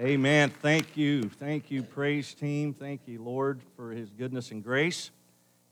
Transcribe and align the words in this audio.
Amen. 0.00 0.50
Thank 0.62 0.96
you. 0.96 1.24
Thank 1.24 1.72
you, 1.72 1.82
praise 1.82 2.32
team. 2.32 2.72
Thank 2.72 3.08
you, 3.08 3.20
Lord, 3.20 3.60
for 3.74 3.90
his 3.90 4.10
goodness 4.10 4.52
and 4.52 4.62
grace. 4.62 5.10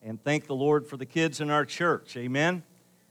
And 0.02 0.20
thank 0.20 0.48
the 0.48 0.54
Lord 0.54 0.84
for 0.84 0.96
the 0.96 1.06
kids 1.06 1.40
in 1.40 1.48
our 1.48 1.64
church. 1.64 2.16
Amen. 2.16 2.64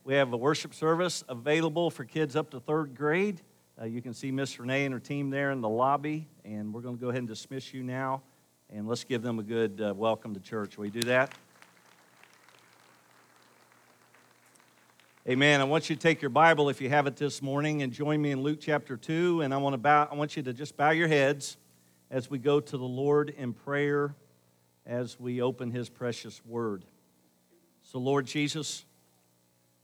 We 0.03 0.15
have 0.15 0.33
a 0.33 0.37
worship 0.37 0.73
service 0.73 1.23
available 1.29 1.89
for 1.89 2.03
kids 2.03 2.35
up 2.35 2.49
to 2.49 2.59
third 2.59 2.95
grade. 2.95 3.39
Uh, 3.81 3.85
you 3.85 4.01
can 4.01 4.13
see 4.13 4.29
Miss 4.29 4.59
Renee 4.59 4.83
and 4.83 4.93
her 4.93 4.99
team 4.99 5.29
there 5.29 5.51
in 5.51 5.61
the 5.61 5.69
lobby. 5.69 6.27
And 6.43 6.73
we're 6.73 6.81
going 6.81 6.97
to 6.97 7.01
go 7.01 7.07
ahead 7.07 7.19
and 7.19 7.29
dismiss 7.29 7.73
you 7.73 7.81
now. 7.81 8.21
And 8.69 8.85
let's 8.85 9.05
give 9.05 9.21
them 9.21 9.39
a 9.39 9.43
good 9.43 9.79
uh, 9.79 9.93
welcome 9.95 10.33
to 10.33 10.41
church. 10.41 10.77
Will 10.77 10.83
we 10.83 10.89
do 10.89 11.03
that? 11.03 11.33
Amen. 15.27 15.59
I 15.59 15.63
want 15.63 15.89
you 15.89 15.95
to 15.95 16.01
take 16.01 16.21
your 16.21 16.29
Bible 16.29 16.69
if 16.69 16.79
you 16.79 16.89
have 16.89 17.07
it 17.07 17.15
this 17.15 17.41
morning 17.41 17.81
and 17.81 17.91
join 17.91 18.21
me 18.21 18.29
in 18.29 18.43
Luke 18.43 18.59
chapter 18.61 18.95
2. 18.95 19.41
And 19.41 19.55
I 19.55 19.57
want, 19.57 19.73
to 19.73 19.79
bow, 19.79 20.07
I 20.11 20.13
want 20.13 20.37
you 20.37 20.43
to 20.43 20.53
just 20.53 20.77
bow 20.77 20.91
your 20.91 21.07
heads 21.07 21.57
as 22.11 22.29
we 22.29 22.37
go 22.37 22.59
to 22.59 22.77
the 22.77 22.85
Lord 22.85 23.33
in 23.35 23.51
prayer 23.51 24.13
as 24.85 25.19
we 25.19 25.41
open 25.41 25.71
his 25.71 25.89
precious 25.89 26.45
word. 26.45 26.83
So, 27.81 27.97
Lord 27.97 28.27
Jesus, 28.27 28.85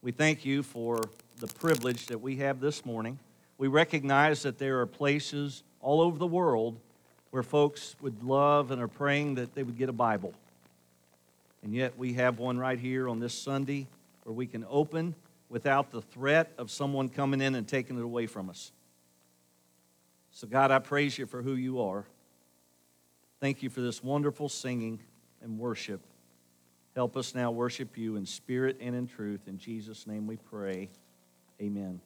we 0.04 0.12
thank 0.12 0.46
you 0.46 0.62
for 0.62 1.02
the 1.38 1.48
privilege 1.48 2.06
that 2.06 2.22
we 2.22 2.36
have 2.36 2.60
this 2.60 2.86
morning. 2.86 3.18
We 3.58 3.68
recognize 3.68 4.44
that 4.44 4.60
there 4.60 4.80
are 4.82 4.86
places 4.86 5.64
all 5.80 6.02
over 6.02 6.20
the 6.20 6.28
world 6.28 6.78
where 7.32 7.42
folks 7.42 7.96
would 8.00 8.22
love 8.22 8.70
and 8.70 8.80
are 8.80 8.88
praying 8.88 9.34
that 9.36 9.56
they 9.56 9.64
would 9.64 9.80
get 9.80 9.90
a 9.90 9.94
Bible. 9.94 10.36
And 11.64 11.74
yet 11.74 11.98
we 11.98 12.14
have 12.14 12.38
one 12.38 12.60
right 12.60 12.78
here 12.78 13.10
on 13.10 13.20
this 13.20 13.34
Sunday 13.34 13.88
where 14.24 14.36
we 14.36 14.46
can 14.46 14.64
open 14.70 15.16
without 15.52 15.92
the 15.92 16.02
threat 16.02 16.54
of 16.58 16.72
someone 16.72 17.10
coming 17.10 17.42
in 17.42 17.56
and 17.56 17.68
taking 17.68 17.98
it 17.98 18.04
away 18.04 18.26
from 18.26 18.50
us. 18.50 18.72
So, 20.32 20.48
God, 20.48 20.72
I 20.72 20.80
praise 20.80 21.18
you 21.18 21.26
for 21.26 21.42
who 21.42 21.56
you 21.56 21.82
are. 21.82 22.06
Thank 23.42 23.62
you 23.62 23.70
for 23.70 23.82
this 23.82 24.02
wonderful 24.02 24.48
singing 24.48 25.02
and 25.44 25.60
worship. 25.60 26.00
Help 26.96 27.18
us 27.18 27.36
now 27.36 27.52
worship 27.52 27.98
you 27.98 28.16
in 28.16 28.26
spirit 28.26 28.78
and 28.80 28.96
in 28.96 29.08
truth. 29.08 29.42
In 29.48 29.58
Jesus' 29.58 30.08
name 30.08 30.26
we 30.26 30.38
pray. 30.38 30.90
Amen. 31.62 32.00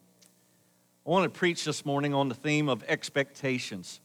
I 1.06 1.10
want 1.12 1.32
to 1.32 1.40
preach 1.40 1.66
this 1.66 1.86
morning 1.86 2.16
on 2.16 2.30
the 2.30 2.36
theme 2.36 2.68
of 2.68 2.84
expectations. 2.88 4.00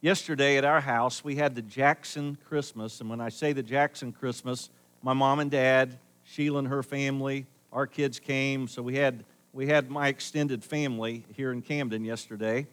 Yesterday 0.00 0.56
at 0.56 0.64
our 0.64 0.80
house, 0.80 1.22
we 1.22 1.36
had 1.36 1.54
the 1.54 1.62
Jackson 1.62 2.38
Christmas. 2.48 3.00
And 3.00 3.10
when 3.10 3.20
I 3.20 3.28
say 3.28 3.52
the 3.52 3.62
Jackson 3.62 4.10
Christmas, 4.12 4.70
my 5.02 5.12
mom 5.12 5.38
and 5.38 5.50
dad, 5.50 5.98
Sheila 6.24 6.60
and 6.60 6.68
her 6.68 6.82
family, 6.82 7.46
our 7.76 7.86
kids 7.86 8.18
came, 8.18 8.66
so 8.66 8.80
we 8.80 8.96
had, 8.96 9.22
we 9.52 9.66
had 9.66 9.90
my 9.90 10.08
extended 10.08 10.64
family 10.64 11.26
here 11.34 11.52
in 11.52 11.60
Camden 11.60 12.06
yesterday. 12.06 12.66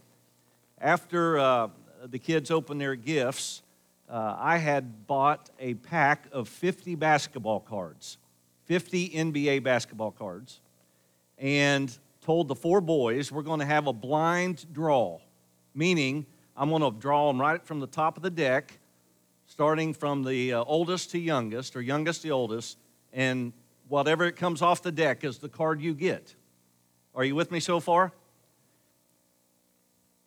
After 0.80 1.38
uh, 1.38 1.68
the 2.06 2.18
kids 2.18 2.50
opened 2.50 2.80
their 2.80 2.96
gifts, 2.96 3.64
uh, 4.10 4.38
I 4.40 4.60
had 4.60 5.06
bought 5.06 5.50
a 5.60 5.74
pack 5.74 6.28
of 6.32 6.48
50 6.48 6.96
basketball 6.96 7.60
cards, 7.60 8.18
50 8.64 9.10
NBA 9.10 9.62
basketball 9.62 10.12
cards, 10.12 10.62
and 11.38 11.94
told 12.22 12.48
the 12.48 12.56
four 12.56 12.80
boys 12.80 13.30
we're 13.30 13.42
going 13.42 13.60
to 13.60 13.66
have 13.66 13.88
a 13.88 13.94
blind 13.94 14.66
draw, 14.72 15.20
meaning 15.76 16.26
I'm 16.56 16.70
going 16.70 16.82
to 16.82 16.98
draw 16.98 17.28
them 17.28 17.42
right 17.42 17.62
from 17.62 17.82
the 17.82 17.88
top 17.88 18.16
of 18.16 18.24
the 18.24 18.30
deck, 18.30 18.80
starting 19.48 19.94
from 19.94 20.24
the 20.24 20.54
uh, 20.54 20.64
oldest 20.64 21.12
to 21.12 21.20
youngest, 21.20 21.76
or 21.76 21.82
youngest 21.82 22.22
to 22.22 22.30
oldest, 22.30 22.78
and 23.12 23.52
whatever 23.94 24.26
it 24.26 24.36
comes 24.36 24.64
off 24.64 24.82
the 24.82 24.92
deck 24.92 25.24
is 25.24 25.38
the 25.38 25.48
card 25.48 25.80
you 25.80 25.94
get. 25.94 26.34
Are 27.14 27.24
you 27.24 27.36
with 27.36 27.52
me 27.52 27.60
so 27.60 27.80
far? 27.80 28.12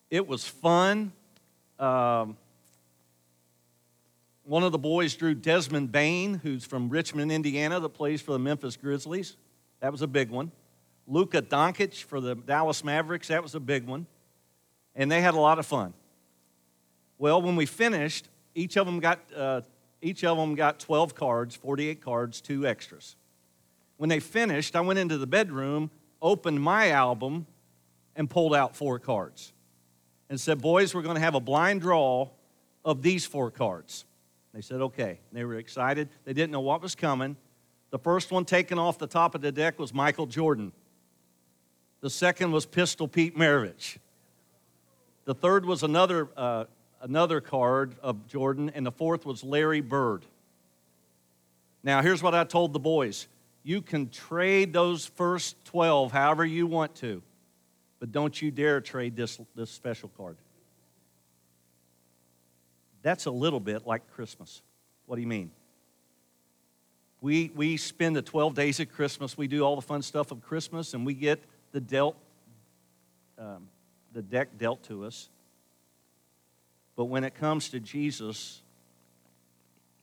It 0.09 0.28
was 0.28 0.47
fun. 0.47 1.11
Um, 1.81 2.37
one 4.44 4.62
of 4.62 4.70
the 4.70 4.78
boys 4.78 5.17
drew 5.17 5.34
Desmond 5.34 5.91
Bane, 5.91 6.34
who's 6.34 6.64
from 6.64 6.89
Richmond, 6.89 7.33
Indiana, 7.33 7.81
that 7.81 7.88
plays 7.88 8.22
for 8.22 8.31
the 8.31 8.38
Memphis 8.38 8.76
Grizzlies. 8.76 9.37
That 9.81 9.91
was 9.91 10.00
a 10.00 10.06
big 10.06 10.31
one. 10.31 10.53
Luka 11.09 11.43
Doncic 11.43 12.05
for 12.05 12.21
the 12.21 12.37
Dallas 12.37 12.84
Mavericks. 12.84 13.26
That 13.26 13.43
was 13.43 13.56
a 13.56 13.60
big 13.60 13.84
one. 13.84 14.06
And 14.94 15.10
they 15.10 15.21
had 15.21 15.34
a 15.34 15.41
lot 15.41 15.59
of 15.59 15.66
fun. 15.66 15.93
Well, 17.19 17.43
when 17.43 17.56
we 17.56 17.66
finished, 17.66 18.28
each 18.55 18.76
of 18.76 18.87
them 18.87 19.00
got, 19.00 19.19
uh, 19.37 19.62
each 20.00 20.22
of 20.22 20.37
them 20.37 20.55
got 20.55 20.78
12 20.78 21.16
cards, 21.16 21.56
48 21.56 22.00
cards, 22.00 22.41
two 22.41 22.65
extras. 22.65 23.16
When 23.96 24.08
they 24.08 24.20
finished, 24.20 24.76
I 24.76 24.80
went 24.80 24.98
into 24.98 25.18
the 25.18 25.26
bedroom, 25.26 25.90
opened 26.20 26.60
my 26.60 26.90
album, 26.90 27.46
and 28.14 28.28
pulled 28.28 28.54
out 28.54 28.76
four 28.76 28.98
cards 28.98 29.52
and 30.28 30.40
said, 30.40 30.60
Boys, 30.60 30.94
we're 30.94 31.02
going 31.02 31.16
to 31.16 31.20
have 31.20 31.34
a 31.34 31.40
blind 31.40 31.82
draw 31.82 32.28
of 32.84 33.02
these 33.02 33.26
four 33.26 33.50
cards. 33.50 34.04
They 34.52 34.60
said, 34.60 34.80
Okay. 34.80 35.20
They 35.32 35.44
were 35.44 35.56
excited. 35.56 36.08
They 36.24 36.32
didn't 36.32 36.52
know 36.52 36.60
what 36.60 36.82
was 36.82 36.94
coming. 36.94 37.36
The 37.90 37.98
first 37.98 38.30
one 38.30 38.44
taken 38.44 38.78
off 38.78 38.98
the 38.98 39.06
top 39.06 39.34
of 39.34 39.40
the 39.40 39.52
deck 39.52 39.78
was 39.78 39.94
Michael 39.94 40.26
Jordan. 40.26 40.72
The 42.00 42.10
second 42.10 42.52
was 42.52 42.66
Pistol 42.66 43.08
Pete 43.08 43.36
Maravich. 43.36 43.98
The 45.24 45.34
third 45.34 45.64
was 45.64 45.82
another, 45.82 46.28
uh, 46.36 46.64
another 47.00 47.40
card 47.40 47.96
of 48.02 48.26
Jordan, 48.28 48.70
and 48.74 48.84
the 48.86 48.92
fourth 48.92 49.24
was 49.24 49.42
Larry 49.42 49.80
Bird. 49.80 50.24
Now, 51.82 52.02
here's 52.02 52.22
what 52.22 52.34
I 52.34 52.44
told 52.44 52.72
the 52.72 52.78
boys 52.78 53.28
you 53.66 53.82
can 53.82 54.09
trade 54.10 54.72
those 54.72 55.06
first 55.06 55.56
12 55.65 56.12
however 56.12 56.47
you 56.47 56.69
want 56.69 56.94
to, 56.94 57.21
but 57.99 58.12
don't 58.12 58.41
you 58.41 58.53
dare 58.53 58.81
trade 58.81 59.16
this, 59.16 59.41
this 59.56 59.72
special 59.72 60.09
card. 60.16 60.37
That's 63.03 63.26
a 63.26 63.31
little 63.32 63.59
bit 63.59 63.84
like 63.84 64.09
Christmas. 64.12 64.62
What 65.06 65.16
do 65.16 65.22
you 65.22 65.26
mean? 65.26 65.50
We, 67.21 67.50
we 67.56 67.76
spend 67.76 68.15
the 68.15 68.22
12 68.22 68.55
days 68.55 68.78
of 68.78 68.93
Christmas, 68.93 69.37
we 69.37 69.49
do 69.49 69.62
all 69.62 69.75
the 69.75 69.82
fun 69.82 70.03
stuff 70.03 70.31
of 70.31 70.43
Christmas, 70.43 70.94
and 70.94 71.05
we 71.05 71.15
get 71.15 71.43
the, 71.72 71.81
dealt, 71.81 72.16
um, 73.37 73.66
the 74.12 74.22
deck 74.22 74.56
dealt 74.59 74.84
to 74.84 75.05
us. 75.05 75.28
But 76.94 77.06
when 77.06 77.25
it 77.25 77.34
comes 77.34 77.71
to 77.71 77.81
Jesus, 77.81 78.62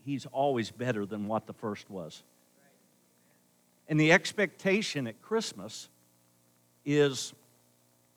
he's 0.04 0.26
always 0.34 0.70
better 0.70 1.06
than 1.06 1.30
what 1.30 1.48
the 1.48 1.54
first 1.54 1.90
was. 1.90 2.24
And 3.88 4.00
the 4.00 4.12
expectation 4.12 5.08
at 5.08 5.22
Christmas 5.22 5.90
is 6.86 7.34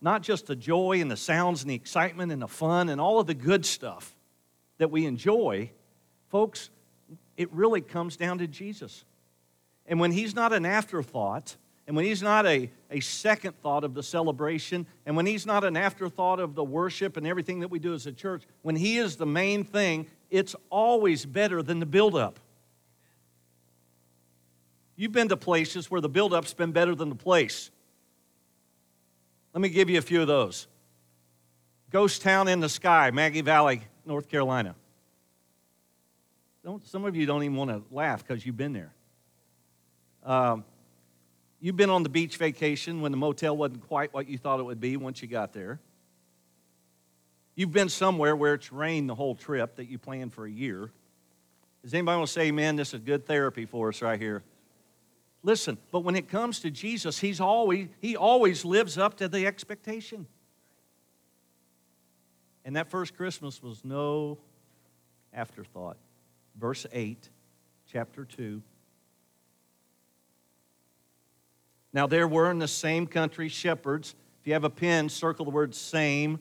not 0.00 0.22
just 0.22 0.46
the 0.46 0.56
joy 0.56 1.00
and 1.00 1.10
the 1.10 1.16
sounds 1.16 1.62
and 1.62 1.70
the 1.70 1.74
excitement 1.74 2.32
and 2.32 2.40
the 2.40 2.48
fun 2.48 2.88
and 2.88 3.00
all 3.00 3.18
of 3.18 3.26
the 3.26 3.34
good 3.34 3.64
stuff 3.64 4.14
that 4.78 4.90
we 4.90 5.06
enjoy. 5.06 5.70
Folks, 6.28 6.70
it 7.36 7.52
really 7.52 7.80
comes 7.80 8.16
down 8.16 8.38
to 8.38 8.46
Jesus. 8.46 9.04
And 9.86 10.00
when 10.00 10.12
He's 10.12 10.34
not 10.34 10.52
an 10.52 10.66
afterthought, 10.66 11.56
and 11.86 11.94
when 11.96 12.04
He's 12.04 12.22
not 12.22 12.46
a, 12.46 12.70
a 12.90 13.00
second 13.00 13.60
thought 13.62 13.84
of 13.84 13.94
the 13.94 14.02
celebration, 14.02 14.86
and 15.06 15.16
when 15.16 15.26
He's 15.26 15.46
not 15.46 15.64
an 15.64 15.76
afterthought 15.76 16.40
of 16.40 16.54
the 16.54 16.64
worship 16.64 17.16
and 17.16 17.26
everything 17.26 17.60
that 17.60 17.68
we 17.68 17.78
do 17.78 17.94
as 17.94 18.06
a 18.06 18.12
church, 18.12 18.44
when 18.62 18.76
He 18.76 18.98
is 18.98 19.16
the 19.16 19.26
main 19.26 19.64
thing, 19.64 20.06
it's 20.30 20.56
always 20.70 21.24
better 21.24 21.62
than 21.62 21.80
the 21.80 21.86
buildup. 21.86 22.38
You've 24.96 25.12
been 25.12 25.28
to 25.28 25.36
places 25.36 25.90
where 25.90 26.00
the 26.00 26.08
buildup's 26.08 26.54
been 26.54 26.72
better 26.72 26.94
than 26.94 27.10
the 27.10 27.14
place. 27.14 27.70
Let 29.52 29.60
me 29.60 29.68
give 29.68 29.90
you 29.90 29.98
a 29.98 30.02
few 30.02 30.22
of 30.22 30.26
those. 30.26 30.66
Ghost 31.90 32.22
Town 32.22 32.48
in 32.48 32.60
the 32.60 32.68
Sky, 32.68 33.10
Maggie 33.10 33.42
Valley, 33.42 33.82
North 34.04 34.28
Carolina. 34.28 34.74
Don't, 36.64 36.84
some 36.86 37.04
of 37.04 37.14
you 37.14 37.26
don't 37.26 37.42
even 37.44 37.56
want 37.56 37.70
to 37.70 37.82
laugh 37.94 38.26
because 38.26 38.44
you've 38.44 38.56
been 38.56 38.72
there. 38.72 38.92
Um, 40.24 40.64
you've 41.60 41.76
been 41.76 41.90
on 41.90 42.02
the 42.02 42.08
beach 42.08 42.38
vacation 42.38 43.00
when 43.02 43.12
the 43.12 43.18
motel 43.18 43.56
wasn't 43.56 43.86
quite 43.86 44.12
what 44.12 44.28
you 44.28 44.36
thought 44.36 44.58
it 44.58 44.64
would 44.64 44.80
be 44.80 44.96
once 44.96 45.22
you 45.22 45.28
got 45.28 45.52
there. 45.52 45.78
You've 47.54 47.72
been 47.72 47.88
somewhere 47.88 48.34
where 48.34 48.54
it's 48.54 48.72
rained 48.72 49.08
the 49.08 49.14
whole 49.14 49.34
trip 49.34 49.76
that 49.76 49.88
you 49.88 49.98
planned 49.98 50.32
for 50.32 50.44
a 50.44 50.50
year. 50.50 50.90
Does 51.82 51.94
anybody 51.94 52.16
want 52.16 52.26
to 52.28 52.32
say, 52.32 52.50
man, 52.50 52.76
this 52.76 52.92
is 52.92 53.00
good 53.00 53.26
therapy 53.26 53.64
for 53.64 53.88
us 53.88 54.02
right 54.02 54.20
here? 54.20 54.42
Listen, 55.46 55.78
but 55.92 56.00
when 56.00 56.16
it 56.16 56.28
comes 56.28 56.58
to 56.58 56.72
Jesus, 56.72 57.20
he's 57.20 57.40
always, 57.40 57.86
he 58.00 58.16
always 58.16 58.64
lives 58.64 58.98
up 58.98 59.16
to 59.18 59.28
the 59.28 59.46
expectation. 59.46 60.26
And 62.64 62.74
that 62.74 62.90
first 62.90 63.16
Christmas 63.16 63.62
was 63.62 63.84
no 63.84 64.38
afterthought. 65.32 65.98
Verse 66.58 66.84
8, 66.90 67.30
chapter 67.86 68.24
2. 68.24 68.60
Now 71.92 72.08
there 72.08 72.26
were 72.26 72.50
in 72.50 72.58
the 72.58 72.66
same 72.66 73.06
country 73.06 73.48
shepherds. 73.48 74.16
If 74.40 74.48
you 74.48 74.52
have 74.54 74.64
a 74.64 74.70
pen, 74.70 75.08
circle 75.08 75.44
the 75.44 75.52
word 75.52 75.76
same 75.76 76.40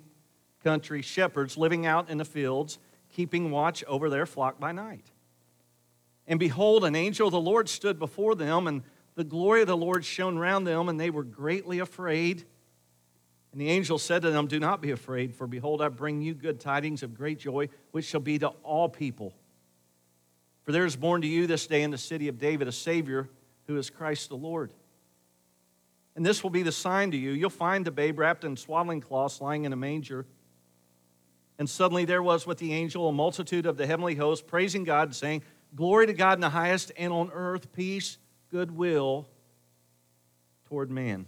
country 0.64 1.04
shepherds 1.04 1.58
living 1.58 1.86
out 1.86 2.10
in 2.10 2.18
the 2.18 2.26
fields, 2.26 2.80
keeping 3.14 3.52
watch 3.52 3.84
over 3.84 4.10
their 4.10 4.26
flock 4.26 4.60
by 4.60 4.72
night. 4.72 5.06
And 6.26 6.40
behold, 6.40 6.84
an 6.86 6.96
angel 6.96 7.28
of 7.28 7.34
the 7.34 7.40
Lord 7.40 7.70
stood 7.70 8.00
before 8.00 8.34
them, 8.34 8.66
and 8.66 8.82
the 9.16 9.24
glory 9.24 9.62
of 9.62 9.68
the 9.68 9.78
Lord 9.78 10.04
shone 10.06 10.38
round 10.38 10.68
them, 10.68 10.90
and 10.90 11.00
they 11.00 11.10
were 11.10 11.24
greatly 11.24 11.80
afraid. 11.80 12.44
And 13.52 13.62
the 13.62 13.70
angel 13.70 13.98
said 13.98 14.22
to 14.24 14.32
them, 14.32 14.48
Do 14.48 14.60
not 14.60 14.82
be 14.82 14.92
afraid, 14.92 15.34
for 15.34 15.48
behold, 15.48 15.82
I 15.82 15.88
bring 15.88 16.22
you 16.22 16.34
good 16.34 16.60
tidings 16.60 17.04
of 17.04 17.16
great 17.16 17.40
joy, 17.40 17.70
which 17.92 18.06
shall 18.06 18.20
be 18.20 18.38
to 18.40 18.50
all 18.64 18.90
people. 18.90 19.34
For 20.64 20.72
there 20.72 20.86
is 20.86 20.96
born 20.96 21.22
to 21.22 21.28
you 21.28 21.48
this 21.48 21.68
day 21.68 21.84
in 21.84 21.92
the 21.92 21.98
city 21.98 22.28
of 22.28 22.38
David 22.40 22.68
a 22.68 22.72
Savior 22.72 23.30
who 23.68 23.78
is 23.78 23.90
Christ 23.90 24.30
the 24.30 24.36
Lord. 24.36 24.72
And 26.16 26.26
this 26.26 26.44
will 26.44 26.50
be 26.50 26.64
the 26.64 26.72
sign 26.72 27.12
to 27.12 27.18
you. 27.18 27.32
You'll 27.32 27.50
find 27.50 27.86
the 27.86 27.92
babe 27.92 28.20
wrapped 28.20 28.44
in 28.44 28.58
swaddling 28.58 29.02
cloths 29.02 29.42
lying 29.42 29.66
in 29.66 29.74
a 29.74 29.78
manger. 29.78 30.26
And 31.58 31.70
suddenly 31.70 32.06
there 32.06 32.24
was 32.24 32.46
with 32.46 32.58
the 32.58 32.74
angel 32.74 33.08
a 33.08 33.14
multitude 33.14 33.66
of 33.66 33.78
the 33.78 33.86
heavenly 33.86 34.16
host 34.16 34.48
praising 34.48 34.84
God, 34.84 35.16
saying, 35.16 35.44
Glory 35.76 36.08
to 36.08 36.14
God 36.14 36.34
in 36.34 36.42
the 36.42 36.50
highest, 36.50 36.92
and 36.98 37.12
on 37.12 37.32
earth 37.34 37.72
peace, 37.74 38.18
goodwill 38.56 39.28
toward 40.70 40.90
man. 40.90 41.28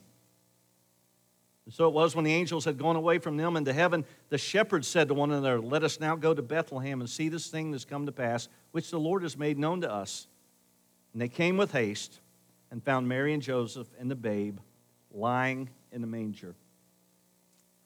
And 1.65 1.73
so 1.73 1.85
it 1.89 1.93
was 1.93 2.15
when 2.15 2.23
the 2.23 2.33
angels 2.33 2.63
had 2.63 2.77
gone 2.77 2.95
away 2.95 3.17
from 3.17 3.35
them 3.35 3.57
into 3.57 3.73
heaven, 3.73 4.05
the 4.29 4.37
shepherds 4.37 4.87
said 4.87 5.09
to 5.09 5.13
one 5.13 5.31
another, 5.31 5.59
Let 5.59 5.83
us 5.83 5.99
now 5.99 6.15
go 6.15 6.33
to 6.33 6.41
Bethlehem 6.41 7.01
and 7.01 7.09
see 7.09 7.27
this 7.27 7.47
thing 7.47 7.71
that's 7.71 7.83
come 7.83 8.05
to 8.05 8.13
pass, 8.13 8.47
which 8.71 8.91
the 8.91 8.97
Lord 8.97 9.23
has 9.23 9.37
made 9.37 9.59
known 9.59 9.81
to 9.81 9.91
us. 9.91 10.27
And 11.11 11.21
they 11.21 11.27
came 11.27 11.57
with 11.57 11.73
haste 11.73 12.21
and 12.71 12.81
found 12.81 13.09
Mary 13.09 13.33
and 13.33 13.43
Joseph 13.43 13.89
and 13.99 14.09
the 14.09 14.15
babe 14.15 14.59
lying 15.13 15.69
in 15.91 15.99
the 15.99 16.07
manger. 16.07 16.55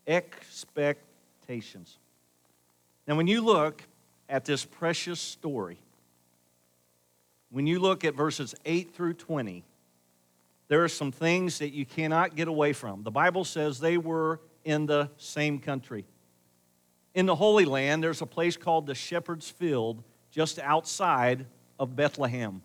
Expectations. 0.05 1.97
Now, 3.07 3.15
when 3.15 3.25
you 3.25 3.41
look 3.41 3.81
at 4.29 4.45
this 4.45 4.65
precious 4.65 5.19
story, 5.19 5.79
when 7.51 7.67
you 7.67 7.79
look 7.79 8.03
at 8.05 8.15
verses 8.15 8.55
8 8.65 8.93
through 8.95 9.13
20, 9.13 9.63
there 10.69 10.83
are 10.83 10.89
some 10.89 11.11
things 11.11 11.59
that 11.59 11.73
you 11.73 11.85
cannot 11.85 12.35
get 12.35 12.47
away 12.47 12.71
from. 12.71 13.03
The 13.03 13.11
Bible 13.11 13.43
says 13.43 13.79
they 13.79 13.97
were 13.97 14.39
in 14.63 14.85
the 14.85 15.09
same 15.17 15.59
country. 15.59 16.05
In 17.13 17.25
the 17.25 17.35
Holy 17.35 17.65
Land, 17.65 18.01
there's 18.01 18.21
a 18.21 18.25
place 18.25 18.55
called 18.55 18.87
the 18.87 18.95
Shepherd's 18.95 19.49
Field 19.49 20.01
just 20.31 20.59
outside 20.59 21.45
of 21.77 21.95
Bethlehem. 21.95 22.61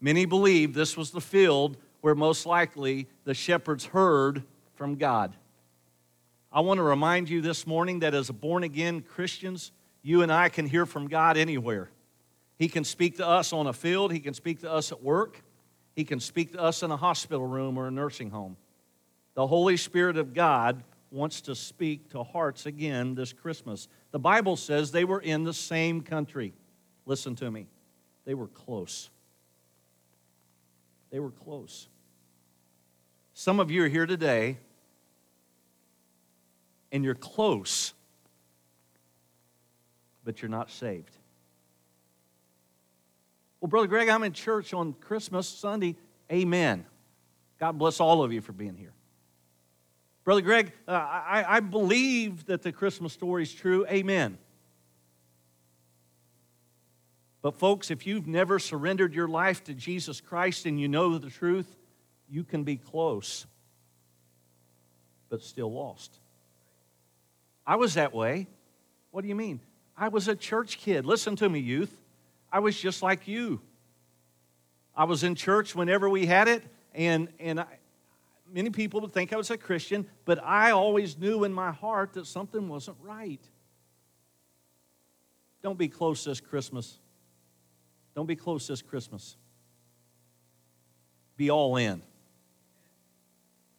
Many 0.00 0.26
believe 0.26 0.74
this 0.74 0.96
was 0.96 1.12
the 1.12 1.20
field 1.20 1.76
where 2.00 2.16
most 2.16 2.46
likely 2.46 3.06
the 3.22 3.32
shepherds 3.32 3.86
heard 3.86 4.42
from 4.74 4.96
God. 4.96 5.34
I 6.52 6.60
want 6.60 6.78
to 6.78 6.84
remind 6.84 7.28
you 7.28 7.40
this 7.40 7.64
morning 7.64 8.00
that 8.00 8.12
as 8.12 8.28
born 8.30 8.64
again 8.64 9.02
Christians, 9.02 9.70
you 10.02 10.22
and 10.22 10.32
I 10.32 10.48
can 10.48 10.66
hear 10.66 10.84
from 10.84 11.06
God 11.06 11.36
anywhere. 11.36 11.90
He 12.58 12.68
can 12.68 12.84
speak 12.84 13.16
to 13.16 13.26
us 13.26 13.52
on 13.52 13.66
a 13.66 13.72
field, 13.72 14.12
He 14.12 14.20
can 14.20 14.34
speak 14.34 14.60
to 14.60 14.72
us 14.72 14.92
at 14.92 15.02
work, 15.02 15.42
he 15.94 16.04
can 16.04 16.20
speak 16.20 16.52
to 16.52 16.60
us 16.60 16.82
in 16.82 16.90
a 16.90 16.96
hospital 16.96 17.46
room 17.46 17.78
or 17.78 17.86
a 17.86 17.90
nursing 17.90 18.30
home. 18.30 18.56
The 19.34 19.46
Holy 19.46 19.76
Spirit 19.76 20.16
of 20.16 20.34
God 20.34 20.82
wants 21.10 21.40
to 21.42 21.54
speak 21.54 22.10
to 22.10 22.24
hearts 22.24 22.66
again 22.66 23.14
this 23.14 23.32
Christmas. 23.32 23.88
The 24.10 24.18
Bible 24.18 24.56
says 24.56 24.90
they 24.90 25.04
were 25.04 25.20
in 25.20 25.44
the 25.44 25.54
same 25.54 26.00
country. 26.00 26.52
Listen 27.06 27.36
to 27.36 27.50
me. 27.50 27.66
They 28.24 28.34
were 28.34 28.48
close. 28.48 29.10
They 31.10 31.20
were 31.20 31.30
close. 31.30 31.88
Some 33.34 33.60
of 33.60 33.70
you 33.70 33.84
are 33.84 33.88
here 33.88 34.06
today 34.06 34.58
and 36.90 37.04
you're 37.04 37.14
close, 37.14 37.92
but 40.24 40.42
you're 40.42 40.48
not 40.48 40.70
saved. 40.70 41.16
Well, 43.64 43.70
Brother 43.70 43.86
Greg, 43.86 44.10
I'm 44.10 44.22
in 44.24 44.34
church 44.34 44.74
on 44.74 44.92
Christmas 44.92 45.48
Sunday. 45.48 45.96
Amen. 46.30 46.84
God 47.58 47.78
bless 47.78 47.98
all 47.98 48.22
of 48.22 48.30
you 48.30 48.42
for 48.42 48.52
being 48.52 48.76
here. 48.76 48.92
Brother 50.22 50.42
Greg, 50.42 50.70
uh, 50.86 50.90
I, 50.90 51.44
I 51.48 51.60
believe 51.60 52.44
that 52.44 52.60
the 52.60 52.72
Christmas 52.72 53.14
story 53.14 53.42
is 53.42 53.54
true. 53.54 53.86
Amen. 53.86 54.36
But, 57.40 57.58
folks, 57.58 57.90
if 57.90 58.06
you've 58.06 58.26
never 58.26 58.58
surrendered 58.58 59.14
your 59.14 59.28
life 59.28 59.64
to 59.64 59.72
Jesus 59.72 60.20
Christ 60.20 60.66
and 60.66 60.78
you 60.78 60.86
know 60.86 61.16
the 61.16 61.30
truth, 61.30 61.74
you 62.28 62.44
can 62.44 62.64
be 62.64 62.76
close, 62.76 63.46
but 65.30 65.40
still 65.40 65.72
lost. 65.72 66.18
I 67.66 67.76
was 67.76 67.94
that 67.94 68.12
way. 68.12 68.46
What 69.10 69.22
do 69.22 69.28
you 69.28 69.34
mean? 69.34 69.60
I 69.96 70.08
was 70.08 70.28
a 70.28 70.36
church 70.36 70.76
kid. 70.76 71.06
Listen 71.06 71.34
to 71.36 71.48
me, 71.48 71.60
youth. 71.60 72.02
I 72.54 72.60
was 72.60 72.78
just 72.78 73.02
like 73.02 73.26
you. 73.26 73.60
I 74.94 75.04
was 75.06 75.24
in 75.24 75.34
church 75.34 75.74
whenever 75.74 76.08
we 76.08 76.24
had 76.24 76.46
it, 76.46 76.62
and, 76.94 77.28
and 77.40 77.58
I, 77.58 77.66
many 78.48 78.70
people 78.70 79.00
would 79.00 79.12
think 79.12 79.32
I 79.32 79.36
was 79.36 79.50
a 79.50 79.58
Christian, 79.58 80.06
but 80.24 80.40
I 80.40 80.70
always 80.70 81.18
knew 81.18 81.42
in 81.42 81.52
my 81.52 81.72
heart 81.72 82.12
that 82.12 82.28
something 82.28 82.68
wasn't 82.68 82.96
right. 83.02 83.40
Don't 85.64 85.76
be 85.76 85.88
close 85.88 86.24
this 86.24 86.40
Christmas. 86.40 86.96
Don't 88.14 88.26
be 88.26 88.36
close 88.36 88.68
this 88.68 88.82
Christmas. 88.82 89.36
Be 91.36 91.50
all 91.50 91.74
in. 91.74 92.02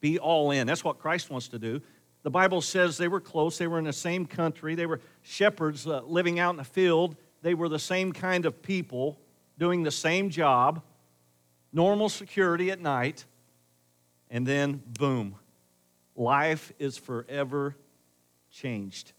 Be 0.01 0.19
all 0.19 0.51
in. 0.51 0.67
That's 0.67 0.83
what 0.83 0.99
Christ 0.99 1.29
wants 1.29 1.47
to 1.47 1.59
do. 1.59 1.81
The 2.23 2.29
Bible 2.29 2.59
says 2.59 2.97
they 2.97 3.07
were 3.07 3.21
close. 3.21 3.57
They 3.57 3.67
were 3.67 3.79
in 3.79 3.85
the 3.85 3.93
same 3.93 4.25
country. 4.25 4.75
They 4.75 4.85
were 4.85 4.99
shepherds 5.21 5.87
uh, 5.87 6.01
living 6.05 6.39
out 6.39 6.49
in 6.49 6.57
the 6.57 6.65
field. 6.65 7.15
They 7.45 7.53
were 7.53 7.69
the 7.69 7.77
same 7.77 8.11
kind 8.11 8.47
of 8.47 8.63
people 8.63 9.19
doing 9.59 9.83
the 9.83 9.91
same 9.91 10.31
job, 10.31 10.81
normal 11.71 12.09
security 12.09 12.71
at 12.71 12.81
night, 12.81 13.23
and 14.31 14.47
then 14.47 14.81
boom, 14.97 15.35
life 16.15 16.73
is 16.79 16.97
forever 16.97 17.75
changed. 18.51 19.11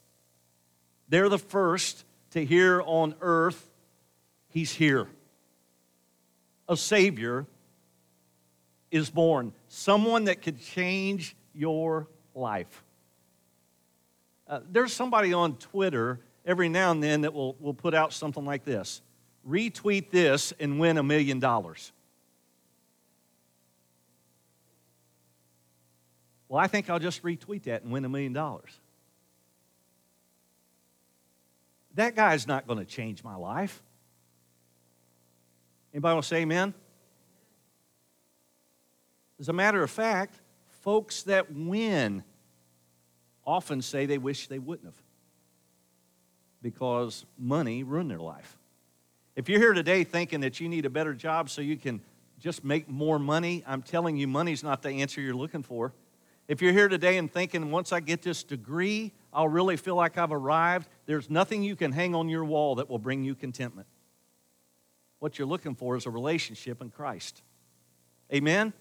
They're 1.08 1.28
the 1.28 1.38
first 1.38 2.04
to 2.32 2.44
hear 2.44 2.82
on 2.84 3.14
earth, 3.20 3.70
He's 4.48 4.72
here. 4.72 5.06
A 6.68 6.76
Savior 6.76 7.46
is 8.90 9.08
born, 9.08 9.52
someone 9.68 10.24
that 10.24 10.42
could 10.42 10.60
change 10.60 11.36
your 11.54 12.08
life. 12.34 12.82
Uh, 14.48 14.62
there's 14.68 14.92
somebody 14.92 15.32
on 15.32 15.54
Twitter 15.58 16.18
every 16.46 16.68
now 16.68 16.92
and 16.92 17.02
then 17.02 17.22
that 17.22 17.34
will, 17.34 17.56
will 17.60 17.74
put 17.74 17.92
out 17.92 18.12
something 18.12 18.44
like 18.44 18.64
this 18.64 19.02
retweet 19.46 20.10
this 20.10 20.52
and 20.58 20.80
win 20.80 20.98
a 20.98 21.02
million 21.02 21.38
dollars. 21.38 21.92
Well, 26.48 26.62
I 26.62 26.66
think 26.66 26.90
I'll 26.90 26.98
just 26.98 27.22
retweet 27.22 27.64
that 27.64 27.82
and 27.82 27.92
win 27.92 28.04
a 28.04 28.08
million 28.08 28.32
dollars. 28.32 28.70
That 31.94 32.14
guy's 32.14 32.46
not 32.46 32.66
going 32.66 32.78
to 32.78 32.84
change 32.84 33.24
my 33.24 33.36
life. 33.36 33.82
Anybody 35.92 36.14
want 36.14 36.24
to 36.24 36.28
say 36.28 36.36
amen? 36.42 36.74
As 39.40 39.48
a 39.48 39.52
matter 39.52 39.82
of 39.82 39.90
fact, 39.90 40.34
folks 40.82 41.22
that 41.24 41.52
win 41.52 42.22
often 43.46 43.80
say 43.80 44.06
they 44.06 44.18
wish 44.18 44.48
they 44.48 44.58
wouldn't 44.58 44.86
have 44.86 45.05
because 46.66 47.24
money 47.38 47.84
ruined 47.84 48.10
their 48.10 48.18
life. 48.18 48.58
If 49.36 49.48
you're 49.48 49.60
here 49.60 49.72
today 49.72 50.02
thinking 50.02 50.40
that 50.40 50.58
you 50.58 50.68
need 50.68 50.84
a 50.84 50.90
better 50.90 51.14
job 51.14 51.48
so 51.48 51.62
you 51.62 51.76
can 51.76 52.00
just 52.40 52.64
make 52.64 52.88
more 52.88 53.20
money, 53.20 53.62
I'm 53.68 53.82
telling 53.82 54.16
you, 54.16 54.26
money's 54.26 54.64
not 54.64 54.82
the 54.82 54.90
answer 54.90 55.20
you're 55.20 55.32
looking 55.32 55.62
for. 55.62 55.92
If 56.48 56.60
you're 56.60 56.72
here 56.72 56.88
today 56.88 57.18
and 57.18 57.32
thinking, 57.32 57.70
once 57.70 57.92
I 57.92 58.00
get 58.00 58.20
this 58.20 58.42
degree, 58.42 59.12
I'll 59.32 59.46
really 59.46 59.76
feel 59.76 59.94
like 59.94 60.18
I've 60.18 60.32
arrived, 60.32 60.88
there's 61.06 61.30
nothing 61.30 61.62
you 61.62 61.76
can 61.76 61.92
hang 61.92 62.16
on 62.16 62.28
your 62.28 62.44
wall 62.44 62.74
that 62.74 62.90
will 62.90 62.98
bring 62.98 63.22
you 63.22 63.36
contentment. 63.36 63.86
What 65.20 65.38
you're 65.38 65.46
looking 65.46 65.76
for 65.76 65.96
is 65.96 66.04
a 66.04 66.10
relationship 66.10 66.82
in 66.82 66.90
Christ. 66.90 67.42
Amen? 68.34 68.72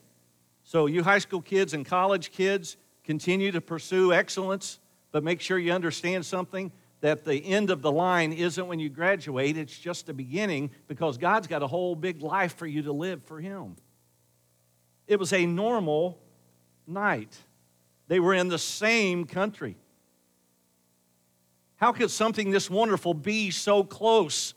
So, 0.64 0.88
you 0.88 1.04
high 1.04 1.20
school 1.20 1.44
kids 1.44 1.76
and 1.76 1.86
college 1.86 2.32
kids, 2.32 2.78
continue 3.04 3.52
to 3.52 3.62
pursue 3.62 4.12
excellence, 4.12 4.80
but 5.12 5.24
make 5.24 5.40
sure 5.40 5.60
you 5.60 5.72
understand 5.72 6.26
something 6.26 6.72
that 7.06 7.24
the 7.24 7.46
end 7.46 7.70
of 7.70 7.84
the 7.84 7.92
line 7.92 8.34
isn't 8.34 8.66
when 8.66 8.80
you 8.80 8.90
graduate, 8.90 9.58
it's 9.58 9.78
just 9.78 10.08
the 10.08 10.14
beginning 10.14 10.72
because 10.88 11.20
God's 11.20 11.46
got 11.46 11.62
a 11.62 11.68
whole 11.68 11.96
big 11.96 12.24
life 12.24 12.56
for 12.56 12.66
you 12.66 12.82
to 12.82 12.92
live 12.92 13.22
for 13.26 13.40
Him. 13.40 13.76
It 15.06 15.20
was 15.20 15.32
a 15.32 15.46
normal 15.46 16.18
night. 16.88 17.38
They 18.08 18.20
were 18.20 18.34
in 18.34 18.48
the 18.48 18.58
same 18.58 19.26
country. 19.26 19.78
How 21.76 21.92
could 21.92 22.10
something 22.10 22.50
this 22.50 22.72
wonderful 22.72 23.14
be 23.14 23.52
so 23.52 23.84
close? 23.84 24.56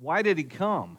Why 0.00 0.22
did 0.22 0.38
he 0.38 0.44
come? 0.44 0.96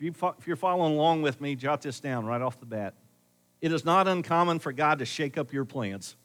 If 0.00 0.46
you're 0.46 0.56
following 0.56 0.94
along 0.94 1.22
with 1.22 1.40
me, 1.40 1.54
jot 1.54 1.82
this 1.82 2.00
down 2.00 2.24
right 2.24 2.40
off 2.40 2.58
the 2.58 2.66
bat. 2.66 2.94
It 3.60 3.70
is 3.70 3.84
not 3.84 4.08
uncommon 4.08 4.58
for 4.58 4.72
God 4.72 5.00
to 5.00 5.04
shake 5.04 5.36
up 5.36 5.52
your 5.52 5.66
plans. 5.66 6.16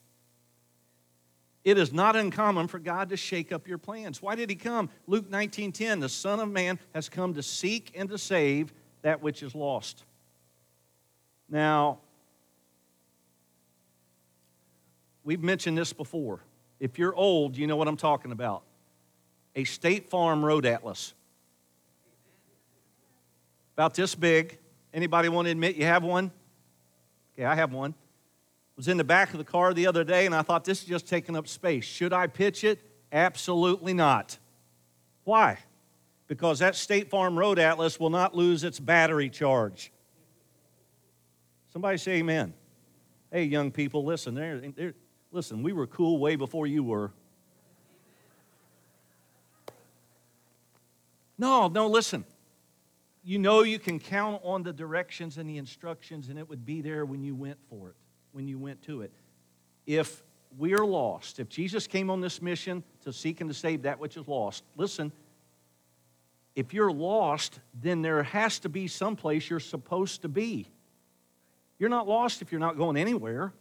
It 1.66 1.78
is 1.78 1.92
not 1.92 2.16
uncommon 2.16 2.68
for 2.68 2.80
God 2.80 3.10
to 3.10 3.18
shake 3.18 3.52
up 3.52 3.68
your 3.68 3.78
plans. 3.78 4.22
Why 4.22 4.36
did 4.36 4.50
he 4.50 4.56
come? 4.56 4.90
Luke 5.08 5.30
19:10, 5.30 6.00
the 6.00 6.08
Son 6.08 6.40
of 6.40 6.50
Man 6.50 6.80
has 6.94 7.10
come 7.10 7.34
to 7.34 7.44
seek 7.44 7.92
and 7.96 8.08
to 8.10 8.18
save 8.18 8.72
that 9.02 9.22
which 9.22 9.44
is 9.44 9.54
lost. 9.54 10.06
Now, 11.50 12.00
we've 15.24 15.44
mentioned 15.44 15.78
this 15.78 15.92
before. 15.92 16.40
If 16.80 16.98
you're 16.98 17.16
old, 17.16 17.58
you 17.58 17.68
know 17.68 17.76
what 17.76 17.88
I'm 17.88 17.98
talking 17.98 18.32
about. 18.32 18.64
A 19.56 19.64
State 19.64 20.10
Farm 20.10 20.46
Road 20.46 20.66
Atlas. 20.66 21.14
About 23.76 23.94
this 23.94 24.16
big. 24.16 24.58
Anybody 24.94 25.30
want 25.30 25.46
to 25.46 25.52
admit 25.52 25.76
you 25.76 25.86
have 25.86 26.04
one? 26.04 26.32
Okay, 27.36 27.46
I 27.46 27.56
have 27.56 27.74
one 27.74 27.94
was 28.76 28.88
in 28.88 28.98
the 28.98 29.04
back 29.04 29.32
of 29.32 29.38
the 29.38 29.46
car 29.46 29.74
the 29.74 29.88
other 29.88 30.04
day 30.04 30.26
and 30.26 30.36
I 30.36 30.42
thought 30.42 30.66
this 30.66 30.82
is 30.82 30.88
just 30.88 31.08
taking 31.08 31.36
up 31.36 31.48
space. 31.48 31.86
Should 31.86 32.14
I 32.14 32.28
pitch 32.28 32.64
it? 32.64 32.80
Absolutely 33.12 33.94
not. 33.94 34.38
Why? 35.24 35.60
Because 36.28 36.60
that 36.60 36.76
State 36.76 37.10
Farm 37.10 37.38
Road 37.38 37.60
Atlas 37.60 38.00
will 38.00 38.10
not 38.10 38.36
lose 38.36 38.64
its 38.64 38.80
battery 38.80 39.30
charge. 39.30 39.92
Somebody 41.72 41.98
say 41.98 42.14
amen. 42.14 42.54
Hey, 43.32 43.44
young 43.44 43.72
people, 43.72 44.04
listen. 44.04 44.36
They're, 44.36 44.60
they're, 44.60 44.94
listen, 45.32 45.64
we 45.64 45.74
were 45.74 45.88
cool 45.88 46.20
way 46.20 46.36
before 46.36 46.68
you 46.68 46.84
were. 46.84 47.12
No, 51.38 51.68
no, 51.68 51.88
listen. 51.88 52.24
You 53.26 53.40
know 53.40 53.64
you 53.64 53.80
can 53.80 54.00
count 54.00 54.42
on 54.44 54.64
the 54.64 54.72
directions 54.72 55.38
and 55.38 55.50
the 55.50 55.58
instructions, 55.58 56.30
and 56.30 56.40
it 56.40 56.48
would 56.48 56.66
be 56.66 56.82
there 56.82 57.06
when 57.06 57.24
you 57.24 57.36
went 57.36 57.58
for 57.70 57.90
it 57.90 57.96
when 58.36 58.50
you 58.50 58.60
went 58.60 58.82
to 58.84 59.02
it. 59.02 59.12
If 59.88 60.22
we 60.58 60.74
are 60.74 60.86
lost, 60.86 61.40
if 61.40 61.48
Jesus 61.48 61.88
came 61.88 62.10
on 62.10 62.20
this 62.20 62.42
mission 62.42 62.84
to 63.06 63.14
seek 63.14 63.40
and 63.40 63.50
to 63.50 63.54
save 63.54 63.84
that 63.84 63.98
which 63.98 64.18
is 64.18 64.28
lost, 64.28 64.64
listen, 64.76 65.14
if 66.54 66.74
you're 66.74 66.92
lost, 66.92 67.62
then 67.82 68.02
there 68.02 68.24
has 68.24 68.60
to 68.60 68.70
be 68.70 68.90
some 68.90 69.16
place 69.16 69.50
you're 69.50 69.62
supposed 69.62 70.22
to 70.24 70.28
be. 70.28 70.68
You're 71.80 71.90
not 71.90 72.10
lost 72.10 72.42
if 72.42 72.52
you're 72.52 72.60
not 72.60 72.78
going 72.78 72.98
anywhere. 72.98 73.54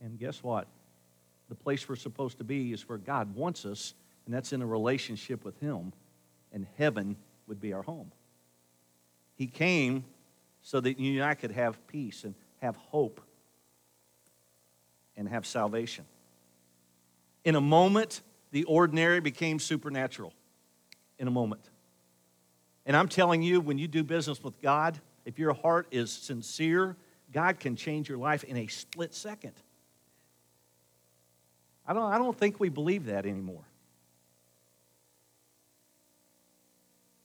And 0.00 0.18
guess 0.18 0.42
what? 0.42 0.66
The 1.48 1.54
place 1.54 1.88
we're 1.88 1.94
supposed 1.94 2.38
to 2.38 2.44
be 2.44 2.72
is 2.72 2.88
where 2.88 2.98
God 2.98 3.36
wants 3.36 3.64
us, 3.64 3.94
and 4.26 4.34
that's 4.34 4.52
in 4.52 4.62
a 4.62 4.66
relationship 4.66 5.44
with 5.44 5.58
Him, 5.60 5.92
and 6.52 6.66
heaven 6.76 7.16
would 7.46 7.60
be 7.60 7.72
our 7.72 7.82
home. 7.82 8.12
He 9.34 9.46
came 9.46 10.04
so 10.60 10.80
that 10.80 10.98
you 10.98 11.20
and 11.20 11.28
I 11.28 11.34
could 11.34 11.50
have 11.50 11.84
peace 11.86 12.24
and 12.24 12.34
have 12.60 12.76
hope 12.76 13.20
and 15.16 15.28
have 15.28 15.46
salvation. 15.46 16.04
In 17.44 17.56
a 17.56 17.60
moment, 17.60 18.20
the 18.52 18.64
ordinary 18.64 19.20
became 19.20 19.58
supernatural. 19.58 20.32
In 21.18 21.28
a 21.28 21.30
moment. 21.30 21.68
And 22.84 22.96
I'm 22.96 23.08
telling 23.08 23.42
you, 23.42 23.60
when 23.60 23.78
you 23.78 23.86
do 23.86 24.02
business 24.02 24.42
with 24.42 24.60
God, 24.60 24.98
if 25.24 25.38
your 25.38 25.52
heart 25.52 25.86
is 25.92 26.10
sincere, 26.10 26.96
God 27.32 27.60
can 27.60 27.76
change 27.76 28.08
your 28.08 28.18
life 28.18 28.42
in 28.44 28.56
a 28.56 28.66
split 28.66 29.14
second. 29.14 29.52
I 31.86 31.92
don't, 31.92 32.12
I 32.12 32.18
don't 32.18 32.36
think 32.36 32.60
we 32.60 32.68
believe 32.68 33.06
that 33.06 33.24
anymore. 33.24 33.64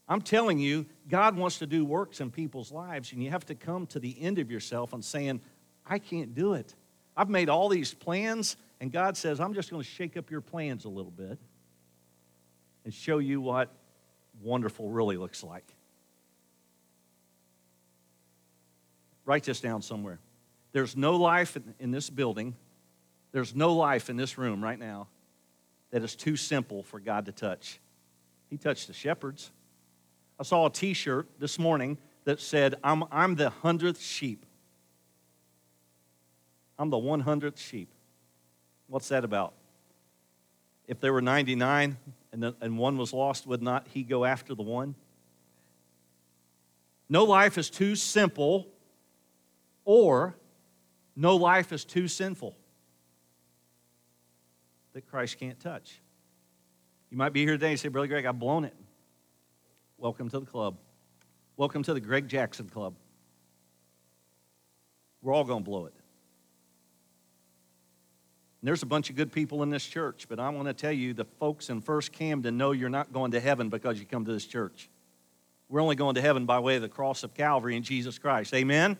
I'm 0.09 0.21
telling 0.21 0.57
you, 0.57 0.85
God 1.09 1.35
wants 1.35 1.59
to 1.59 1.67
do 1.67 1.83
works 1.83 2.21
in 2.21 2.31
people's 2.31 2.71
lives, 2.71 3.11
and 3.11 3.21
you 3.21 3.29
have 3.31 3.45
to 3.47 3.55
come 3.55 3.87
to 3.87 3.99
the 3.99 4.15
end 4.21 4.39
of 4.39 4.49
yourself 4.49 4.93
and 4.93 5.03
saying, 5.03 5.41
I 5.85 5.99
can't 5.99 6.33
do 6.33 6.53
it. 6.53 6.73
I've 7.15 7.29
made 7.29 7.49
all 7.49 7.67
these 7.67 7.93
plans, 7.93 8.55
and 8.79 8.91
God 8.91 9.17
says, 9.17 9.39
I'm 9.39 9.53
just 9.53 9.69
going 9.69 9.81
to 9.81 9.87
shake 9.87 10.15
up 10.15 10.31
your 10.31 10.41
plans 10.41 10.85
a 10.85 10.89
little 10.89 11.11
bit 11.11 11.37
and 12.85 12.93
show 12.93 13.17
you 13.17 13.41
what 13.41 13.69
wonderful 14.41 14.89
really 14.89 15.17
looks 15.17 15.43
like. 15.43 15.65
Write 19.25 19.43
this 19.43 19.59
down 19.59 19.81
somewhere. 19.81 20.19
There's 20.71 20.95
no 20.95 21.17
life 21.17 21.57
in 21.79 21.91
this 21.91 22.09
building, 22.09 22.55
there's 23.33 23.53
no 23.53 23.73
life 23.73 24.09
in 24.09 24.15
this 24.15 24.37
room 24.37 24.63
right 24.63 24.79
now 24.79 25.07
that 25.91 26.01
is 26.01 26.15
too 26.15 26.37
simple 26.37 26.83
for 26.83 26.99
God 26.99 27.25
to 27.25 27.31
touch. 27.31 27.79
He 28.49 28.57
touched 28.57 28.87
the 28.87 28.93
shepherds. 28.93 29.51
I 30.39 30.43
saw 30.43 30.67
a 30.67 30.69
t 30.69 30.93
shirt 30.93 31.27
this 31.39 31.57
morning 31.57 31.97
that 32.25 32.39
said, 32.39 32.75
I'm, 32.83 33.03
I'm 33.11 33.35
the 33.35 33.49
hundredth 33.49 34.01
sheep. 34.01 34.45
I'm 36.77 36.89
the 36.89 36.97
100th 36.97 37.57
sheep. 37.57 37.89
What's 38.87 39.09
that 39.09 39.23
about? 39.23 39.53
If 40.87 40.99
there 40.99 41.11
were 41.11 41.21
99 41.21 41.97
and, 42.31 42.43
the, 42.43 42.55
and 42.61 42.77
one 42.77 42.97
was 42.97 43.13
lost, 43.13 43.47
would 43.47 43.61
not 43.61 43.87
he 43.87 44.03
go 44.03 44.25
after 44.25 44.53
the 44.53 44.63
one? 44.63 44.95
No 47.09 47.23
life 47.23 47.57
is 47.57 47.69
too 47.69 47.95
simple, 47.95 48.67
or 49.85 50.35
no 51.15 51.35
life 51.35 51.71
is 51.71 51.85
too 51.85 52.07
sinful 52.07 52.55
that 54.93 55.09
Christ 55.09 55.39
can't 55.39 55.59
touch. 55.59 55.99
You 57.09 57.17
might 57.17 57.33
be 57.33 57.43
here 57.43 57.53
today 57.53 57.71
and 57.71 57.79
say, 57.79 57.87
Brother 57.87 58.07
Greg, 58.07 58.25
I've 58.25 58.39
blown 58.39 58.65
it. 58.65 58.75
Welcome 59.99 60.29
to 60.29 60.39
the 60.39 60.45
club. 60.45 60.77
Welcome 61.55 61.81
to 61.81 61.93
the 61.95 61.99
Greg 61.99 62.27
Jackson 62.27 62.69
Club. 62.69 62.93
We're 65.23 65.33
all 65.33 65.43
going 65.43 65.63
to 65.63 65.69
blow 65.69 65.87
it. 65.87 65.93
And 68.61 68.67
there's 68.67 68.83
a 68.83 68.87
bunch 68.87 69.09
of 69.09 69.15
good 69.15 69.31
people 69.31 69.63
in 69.63 69.71
this 69.71 69.83
church, 69.83 70.27
but 70.29 70.39
I 70.39 70.49
want 70.49 70.67
to 70.67 70.73
tell 70.75 70.91
you 70.91 71.15
the 71.15 71.25
folks 71.25 71.71
in 71.71 71.81
First 71.81 72.11
Camden 72.11 72.57
know 72.57 72.73
you're 72.73 72.89
not 72.89 73.11
going 73.11 73.31
to 73.31 73.39
heaven 73.39 73.69
because 73.69 73.99
you 73.99 74.05
come 74.05 74.23
to 74.25 74.31
this 74.31 74.45
church. 74.45 74.87
We're 75.67 75.81
only 75.81 75.95
going 75.95 76.13
to 76.13 76.21
heaven 76.21 76.45
by 76.45 76.59
way 76.59 76.75
of 76.75 76.83
the 76.83 76.89
cross 76.89 77.23
of 77.23 77.33
Calvary 77.33 77.75
in 77.75 77.81
Jesus 77.81 78.19
Christ. 78.19 78.53
Amen? 78.53 78.99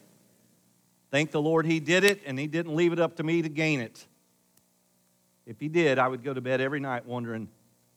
Thank 1.12 1.30
the 1.30 1.42
Lord 1.42 1.68
He 1.68 1.80
did 1.80 2.06
it, 2.06 2.22
and 2.26 2.40
He 2.40 2.48
didn't 2.48 2.76
leave 2.76 2.92
it 2.92 3.00
up 3.00 3.18
to 3.18 3.24
me 3.24 3.44
to 3.44 3.50
gain 3.50 3.82
it. 3.82 4.08
If 5.46 5.60
He 5.60 5.68
did, 5.68 6.00
I 6.00 6.08
would 6.08 6.24
go 6.24 6.34
to 6.34 6.42
bed 6.42 6.60
every 6.60 6.80
night 6.80 7.06
wondering, 7.06 7.50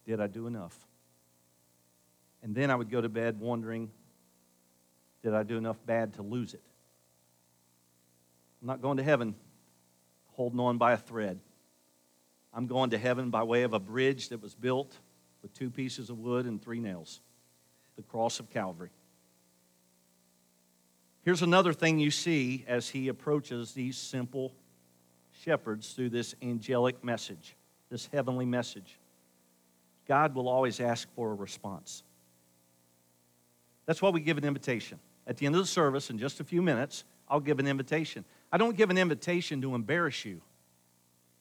did 0.07 0.21
I 0.21 0.27
do 0.27 0.47
enough? 0.47 0.79
And 2.43 2.55
then 2.55 2.71
I 2.71 2.75
would 2.75 2.91
go 2.91 3.01
to 3.01 3.09
bed 3.09 3.39
wondering, 3.39 3.91
did 5.23 5.35
I 5.35 5.43
do 5.43 5.59
enough 5.59 5.77
bad 5.85 6.15
to 6.15 6.23
lose 6.23 6.55
it? 6.55 6.63
I'm 8.61 8.69
not 8.69 8.83
going 8.83 8.97
to 8.97 9.03
heaven 9.03 9.35
holding 10.35 10.61
on 10.61 10.79
by 10.79 10.93
a 10.93 10.97
thread. 10.97 11.39
I'm 12.53 12.67
going 12.67 12.91
to 12.91 12.99
heaven 12.99 13.31
by 13.31 13.43
way 13.43 13.63
of 13.63 13.75
a 13.75 13.79
bridge 13.79 14.31
that 14.31 14.43
was 14.43 14.55
built 14.55 14.97
with 15.43 15.53
two 15.55 15.71
pieces 15.71 16.11
of 16.11 16.19
wood 16.19 16.47
and 16.47 16.63
three 16.63 16.81
nails 16.81 17.21
the 17.97 18.03
cross 18.03 18.41
of 18.41 18.49
Calvary. 18.49 18.89
Here's 21.23 21.43
another 21.43 21.75
thing 21.75 21.99
you 21.99 22.11
see 22.11 22.65
as 22.67 22.89
he 22.89 23.09
approaches 23.09 23.73
these 23.73 23.99
simple 23.99 24.55
shepherds 25.43 25.93
through 25.93 26.09
this 26.09 26.35
angelic 26.41 27.05
message, 27.05 27.57
this 27.91 28.09
heavenly 28.11 28.47
message. 28.47 28.99
God 30.09 30.35
will 30.35 30.49
always 30.49 30.81
ask 30.81 31.07
for 31.15 31.31
a 31.31 31.35
response. 31.35 32.03
That's 33.91 34.01
why 34.01 34.11
we 34.11 34.21
give 34.21 34.39
an 34.39 34.45
invitation. 34.45 35.01
At 35.27 35.37
the 35.39 35.47
end 35.47 35.57
of 35.57 35.61
the 35.61 35.67
service, 35.67 36.11
in 36.11 36.19
just 36.21 36.39
a 36.39 36.45
few 36.45 36.63
minutes, 36.63 37.03
I'll 37.29 37.41
give 37.41 37.59
an 37.59 37.67
invitation. 37.67 38.25
I 38.53 38.57
don't 38.57 38.77
give 38.77 38.89
an 38.89 38.97
invitation 38.97 39.61
to 39.63 39.75
embarrass 39.75 40.25
you. 40.25 40.43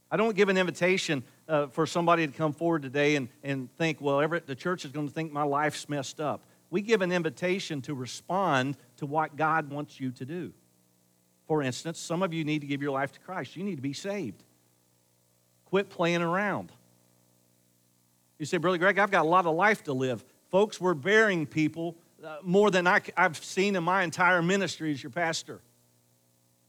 I 0.10 0.18
don't 0.18 0.36
give 0.36 0.50
an 0.50 0.58
invitation 0.58 1.22
uh, 1.48 1.68
for 1.68 1.86
somebody 1.86 2.25
to 2.25 2.34
come 2.34 2.51
forward 2.53 2.82
today 2.82 3.18
and, 3.18 3.27
and 3.44 3.72
think, 3.77 4.01
well, 4.01 4.20
Everett, 4.20 4.48
the 4.48 4.56
church 4.56 4.84
is 4.84 4.91
going 4.91 5.08
to 5.08 5.13
think 5.13 5.32
my 5.32 5.44
life's 5.44 5.88
messed 5.88 6.20
up. 6.20 6.41
We 6.72 6.82
give 6.82 7.03
an 7.03 7.12
invitation 7.12 7.84
to 7.84 7.94
respond 7.94 8.77
to 8.98 9.06
what 9.06 9.36
God 9.36 9.70
wants 9.70 10.00
you 10.00 10.10
to 10.13 10.25
do. 10.25 10.51
For 11.46 11.62
instance, 11.62 12.00
some 12.00 12.24
of 12.24 12.34
you 12.34 12.44
need 12.44 12.62
to 12.62 12.68
give 12.68 12.82
your 12.82 12.94
life 12.94 13.12
to 13.12 13.20
Christ. 13.20 13.58
You 13.58 13.63
need 13.63 13.75
to 13.75 13.84
be 13.84 13.94
saved. 13.94 14.44
Quit 15.65 15.91
playing 15.91 16.24
around. 16.24 16.72
You 18.39 18.48
say, 18.48 18.58
Brother 18.58 18.79
Greg, 18.79 18.98
I've 18.98 19.12
got 19.12 19.24
a 19.24 19.29
lot 19.29 19.46
of 19.46 19.56
life 19.56 19.84
to 19.84 19.94
live. 19.94 20.25
Folks, 20.50 20.82
we're 20.82 20.96
bearing 20.96 21.46
people 21.46 21.96
uh, 22.23 22.38
more 22.43 22.71
than 22.71 22.88
I, 22.88 23.01
I've 23.15 23.38
seen 23.43 23.75
in 23.75 23.83
my 23.83 24.03
entire 24.03 24.41
ministry 24.41 24.91
as 24.91 25.01
your 25.01 25.11
pastor. 25.11 25.61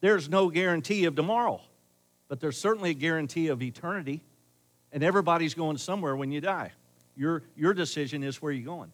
There's 0.00 0.28
no 0.28 0.48
guarantee 0.48 1.04
of 1.04 1.14
tomorrow, 1.14 1.60
but 2.28 2.40
there's 2.40 2.56
certainly 2.56 2.90
a 2.90 2.94
guarantee 2.94 3.48
of 3.48 3.62
eternity, 3.62 4.22
and 4.92 5.02
everybody's 5.02 5.54
going 5.54 5.78
somewhere 5.78 6.16
when 6.16 6.32
you 6.32 6.40
die. 6.40 6.72
Your, 7.16 7.42
your 7.56 7.74
decision 7.74 8.22
is 8.22 8.40
where 8.40 8.52
you're 8.52 8.64
going. 8.64 8.92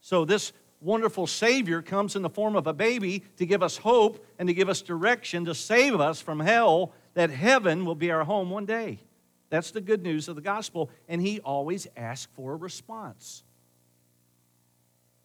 So, 0.00 0.24
this 0.24 0.52
wonderful 0.80 1.26
Savior 1.26 1.82
comes 1.82 2.16
in 2.16 2.22
the 2.22 2.30
form 2.30 2.56
of 2.56 2.66
a 2.66 2.72
baby 2.72 3.24
to 3.36 3.46
give 3.46 3.62
us 3.62 3.76
hope 3.76 4.24
and 4.38 4.48
to 4.48 4.54
give 4.54 4.68
us 4.68 4.80
direction 4.80 5.44
to 5.44 5.54
save 5.54 6.00
us 6.00 6.20
from 6.20 6.40
hell, 6.40 6.92
that 7.14 7.30
heaven 7.30 7.84
will 7.84 7.94
be 7.94 8.10
our 8.10 8.24
home 8.24 8.50
one 8.50 8.64
day. 8.64 9.00
That's 9.50 9.70
the 9.70 9.80
good 9.80 10.02
news 10.02 10.28
of 10.28 10.36
the 10.36 10.42
gospel, 10.42 10.90
and 11.08 11.20
He 11.20 11.40
always 11.40 11.86
asks 11.96 12.30
for 12.34 12.52
a 12.52 12.56
response. 12.56 13.42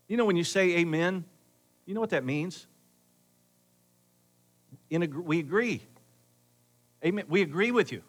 You 0.07 0.17
know, 0.17 0.25
when 0.25 0.35
you 0.35 0.43
say 0.43 0.77
amen, 0.77 1.25
you 1.85 1.93
know 1.93 1.99
what 1.99 2.11
that 2.11 2.23
means? 2.23 2.67
A, 4.91 4.97
we 5.07 5.39
agree. 5.39 5.81
Amen. 7.03 7.25
We 7.27 7.41
agree 7.41 7.71
with 7.71 7.91
you. 7.91 8.03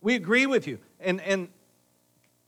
We 0.00 0.14
agree 0.14 0.46
with 0.46 0.66
you. 0.66 0.78
And, 1.00 1.20
and 1.20 1.48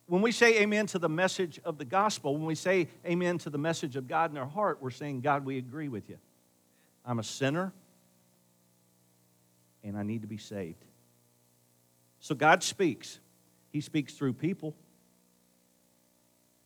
when 0.07 0.23
we 0.23 0.33
say 0.33 0.63
amen 0.63 0.87
to 0.89 0.99
the 0.99 1.09
message 1.09 1.61
of 1.65 1.77
the 1.77 1.85
gospel, 1.85 2.35
when 2.35 2.47
we 2.47 2.55
say 2.55 2.89
amen 3.05 3.39
to 3.39 3.51
the 3.51 3.59
message 3.59 3.97
of 3.97 4.07
God 4.07 4.31
in 4.31 4.39
our 4.39 4.47
heart, 4.47 4.79
we're 4.81 4.91
saying, 4.91 5.21
God, 5.21 5.45
we 5.45 5.59
agree 5.59 5.89
with 5.89 6.09
you. 6.09 6.19
I'm 7.05 7.19
a 7.19 7.25
sinner 7.25 7.73
and 9.83 9.97
I 9.97 10.03
need 10.03 10.23
to 10.23 10.29
be 10.29 10.39
saved. 10.39 10.85
So 12.21 12.35
God 12.35 12.63
speaks. 12.63 13.21
He 13.71 13.81
speaks 13.81 14.15
through 14.15 14.35
people. 14.35 14.75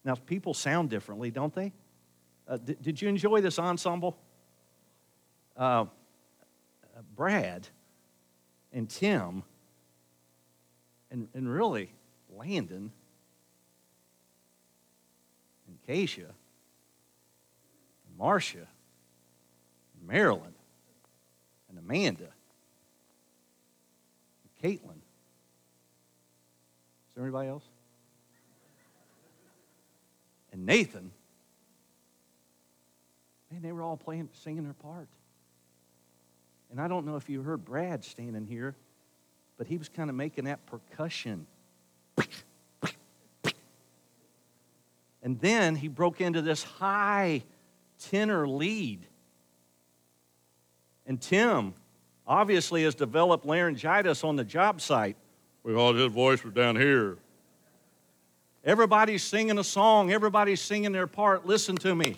Now, 0.04 0.14
people 0.14 0.54
sound 0.54 0.90
differently, 0.90 1.30
don't 1.30 1.54
they? 1.54 1.72
Uh, 2.48 2.56
did, 2.56 2.82
did, 2.82 3.02
you 3.02 3.08
enjoy 3.08 3.40
this 3.40 3.58
ensemble? 3.58 4.16
Uh, 5.56 5.62
uh, 5.62 5.84
Brad 7.14 7.68
and 8.72 8.88
Tim 8.88 9.42
and, 11.10 11.28
and 11.34 11.48
really 11.48 11.92
Landon 12.34 12.90
and 15.68 15.78
Keisha 15.86 16.18
and 16.18 18.18
Marcia 18.18 18.66
and 19.98 20.08
Marilyn 20.08 20.54
and 21.68 21.78
Amanda 21.78 22.28
and 24.42 24.62
Caitlin. 24.62 24.98
Is 27.08 27.14
there 27.14 27.24
anybody 27.24 27.48
else? 27.48 27.64
And 30.52 30.66
Nathan. 30.66 31.10
Man, 33.50 33.62
they 33.62 33.72
were 33.72 33.82
all 33.82 33.96
playing, 33.96 34.28
singing 34.44 34.64
their 34.64 34.74
part. 34.74 35.08
And 36.70 36.80
I 36.80 36.88
don't 36.88 37.04
know 37.04 37.16
if 37.16 37.28
you 37.28 37.42
heard 37.42 37.64
Brad 37.64 38.04
standing 38.04 38.46
here, 38.46 38.74
but 39.58 39.66
he 39.66 39.76
was 39.76 39.88
kind 39.88 40.08
of 40.08 40.16
making 40.16 40.44
that 40.44 40.64
percussion. 40.66 41.46
And 45.22 45.38
then 45.40 45.76
he 45.76 45.88
broke 45.88 46.20
into 46.20 46.42
this 46.42 46.64
high 46.64 47.42
tenor 47.98 48.48
lead. 48.48 49.06
And 51.06 51.20
Tim 51.20 51.74
obviously 52.26 52.84
has 52.84 52.94
developed 52.94 53.44
laryngitis 53.46 54.24
on 54.24 54.36
the 54.36 54.44
job 54.44 54.80
site 54.80 55.16
because 55.64 55.96
his 55.96 56.10
voice 56.10 56.42
was 56.42 56.54
down 56.54 56.76
here. 56.76 57.18
Everybody's 58.64 59.22
singing 59.22 59.58
a 59.58 59.64
song, 59.64 60.12
everybody's 60.12 60.60
singing 60.60 60.92
their 60.92 61.06
part. 61.06 61.46
Listen 61.46 61.76
to 61.76 61.94
me. 61.94 62.16